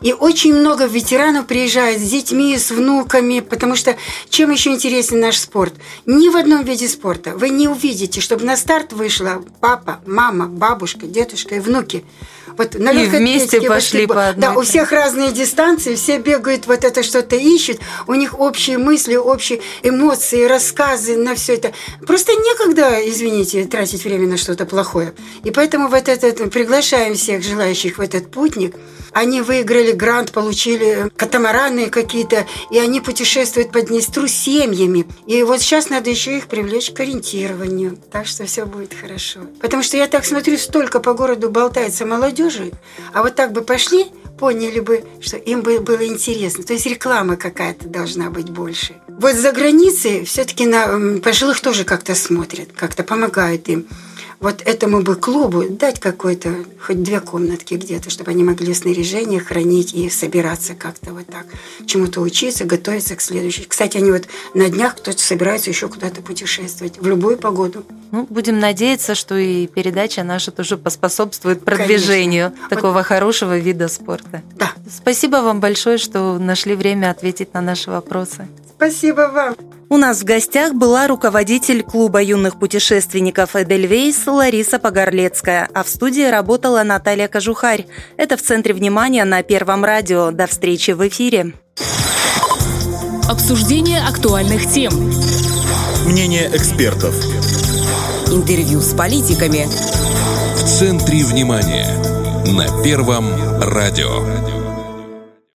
и 0.00 0.12
очень 0.12 0.54
много 0.54 0.86
ветеранов 0.86 1.46
приезжает 1.46 2.00
с 2.00 2.10
детьми, 2.10 2.56
с 2.56 2.70
внуками, 2.70 3.40
потому 3.40 3.76
что 3.76 3.96
чем 4.28 4.50
еще 4.50 4.70
интереснее 4.70 5.20
наш 5.20 5.38
спорт? 5.38 5.74
Ни 6.06 6.28
в 6.28 6.36
одном 6.36 6.64
виде 6.64 6.88
спорта 6.88 7.36
вы 7.36 7.50
не 7.50 7.68
увидите, 7.68 8.20
чтобы 8.20 8.44
на 8.44 8.56
старт 8.56 8.92
вышла 8.92 9.42
папа, 9.60 10.00
мама, 10.06 10.46
бабушка, 10.46 11.06
дедушка 11.06 11.56
и 11.56 11.60
внуки. 11.60 12.04
Вот 12.56 12.74
на 12.74 12.90
и 12.90 13.06
вместе 13.06 13.60
пошли 13.60 14.06
по 14.06 14.28
одной. 14.28 14.48
Да, 14.48 14.58
у 14.58 14.62
всех 14.62 14.90
разные 14.90 15.30
дистанции, 15.30 15.94
все 15.94 16.18
бегают, 16.18 16.66
вот 16.66 16.82
это 16.84 17.04
что-то 17.04 17.36
ищут, 17.36 17.78
у 18.08 18.14
них 18.14 18.40
общие 18.40 18.78
мысли, 18.78 19.14
общие 19.14 19.60
эмоции, 19.84 20.44
рассказы 20.44 21.16
на 21.16 21.36
все 21.36 21.54
это. 21.54 21.72
Просто 22.04 22.32
некогда, 22.32 22.98
извините, 23.08 23.64
тратить 23.66 24.02
время 24.02 24.26
на 24.26 24.36
что-то 24.36 24.66
плохое. 24.66 25.14
И 25.44 25.52
поэтому 25.52 25.88
вот 25.88 26.08
этот 26.08 26.50
приглашаем 26.50 27.14
всех 27.14 27.44
желающих 27.44 27.98
в 27.98 28.00
этот 28.00 28.28
путник. 28.30 28.74
Они 29.12 29.40
выиграли 29.40 29.92
грант, 29.92 30.32
получили 30.32 31.10
катамараны 31.16 31.90
какие-то, 31.90 32.46
и 32.70 32.78
они 32.78 33.00
путешествуют 33.00 33.72
по 33.72 33.80
Днестру 33.80 34.26
семьями. 34.26 35.06
И 35.26 35.42
вот 35.42 35.60
сейчас 35.60 35.90
надо 35.90 36.10
еще 36.10 36.36
их 36.38 36.46
привлечь 36.46 36.90
к 36.90 37.00
ориентированию. 37.00 37.98
Так 38.10 38.26
что 38.26 38.44
все 38.46 38.64
будет 38.66 38.94
хорошо. 38.94 39.40
Потому 39.60 39.82
что 39.82 39.96
я 39.96 40.06
так 40.06 40.24
смотрю, 40.24 40.56
столько 40.58 41.00
по 41.00 41.14
городу 41.14 41.50
болтается 41.50 42.06
молодежи, 42.06 42.72
а 43.12 43.22
вот 43.22 43.34
так 43.34 43.52
бы 43.52 43.62
пошли 43.62 44.06
поняли 44.38 44.80
бы, 44.80 45.04
что 45.20 45.36
им 45.36 45.62
бы 45.62 45.80
было 45.80 46.06
интересно. 46.06 46.62
То 46.62 46.72
есть 46.72 46.86
реклама 46.86 47.36
какая-то 47.36 47.88
должна 47.88 48.30
быть 48.30 48.50
больше. 48.50 48.94
Вот 49.08 49.34
за 49.34 49.52
границей 49.52 50.24
все-таки 50.24 50.64
на 50.64 51.18
пожилых 51.20 51.60
тоже 51.60 51.84
как-то 51.84 52.14
смотрят, 52.14 52.68
как-то 52.74 53.02
помогают 53.02 53.68
им 53.68 53.88
вот 54.40 54.62
этому 54.64 55.02
бы 55.02 55.16
клубу 55.16 55.64
дать 55.68 55.98
какой-то, 55.98 56.54
хоть 56.80 57.02
две 57.02 57.20
комнатки 57.20 57.74
где-то, 57.74 58.10
чтобы 58.10 58.30
они 58.30 58.44
могли 58.44 58.72
снаряжение 58.72 59.40
хранить 59.40 59.94
и 59.94 60.08
собираться 60.10 60.74
как-то 60.74 61.12
вот 61.12 61.26
так, 61.26 61.46
чему-то 61.86 62.20
учиться, 62.20 62.64
готовиться 62.64 63.16
к 63.16 63.20
следующей. 63.20 63.64
Кстати, 63.64 63.96
они 63.96 64.12
вот 64.12 64.24
на 64.54 64.68
днях 64.68 64.96
кто-то 64.96 65.18
собирается 65.18 65.70
еще 65.70 65.88
куда-то 65.88 66.22
путешествовать 66.22 67.00
в 67.00 67.06
любую 67.06 67.36
погоду. 67.36 67.84
Ну, 68.12 68.26
будем 68.30 68.58
надеяться, 68.58 69.14
что 69.14 69.36
и 69.36 69.66
передача 69.66 70.22
наша 70.22 70.50
тоже 70.50 70.78
поспособствует 70.78 71.64
продвижению 71.64 72.50
Конечно. 72.50 72.68
такого 72.68 72.92
вот. 72.92 73.06
хорошего 73.06 73.58
вида 73.58 73.88
спорта. 73.88 74.42
Да. 74.56 74.72
Спасибо 74.90 75.36
вам 75.36 75.60
большое, 75.60 75.98
что 75.98 76.38
нашли 76.38 76.74
время 76.74 77.10
ответить 77.10 77.52
на 77.54 77.60
наши 77.60 77.90
вопросы. 77.90 78.48
Спасибо 78.78 79.28
вам. 79.34 79.56
У 79.90 79.96
нас 79.96 80.20
в 80.20 80.24
гостях 80.24 80.72
была 80.72 81.08
руководитель 81.08 81.82
клуба 81.82 82.22
юных 82.22 82.60
путешественников 82.60 83.56
«Эдельвейс» 83.56 84.24
Лариса 84.24 84.78
Погорлецкая, 84.78 85.68
а 85.74 85.82
в 85.82 85.88
студии 85.88 86.22
работала 86.30 86.84
Наталья 86.84 87.26
Кожухарь. 87.26 87.86
Это 88.16 88.36
в 88.36 88.42
центре 88.42 88.74
внимания 88.74 89.24
на 89.24 89.42
Первом 89.42 89.84
радио. 89.84 90.30
До 90.30 90.46
встречи 90.46 90.92
в 90.92 91.06
эфире. 91.08 91.54
Обсуждение 93.28 94.00
актуальных 94.00 94.70
тем. 94.70 94.92
Мнение 96.06 96.48
экспертов. 96.54 97.16
Интервью 98.30 98.80
с 98.80 98.94
политиками. 98.94 99.66
В 100.54 100.64
центре 100.64 101.24
внимания 101.24 101.88
на 102.46 102.84
Первом 102.84 103.26
радио. 103.60 104.57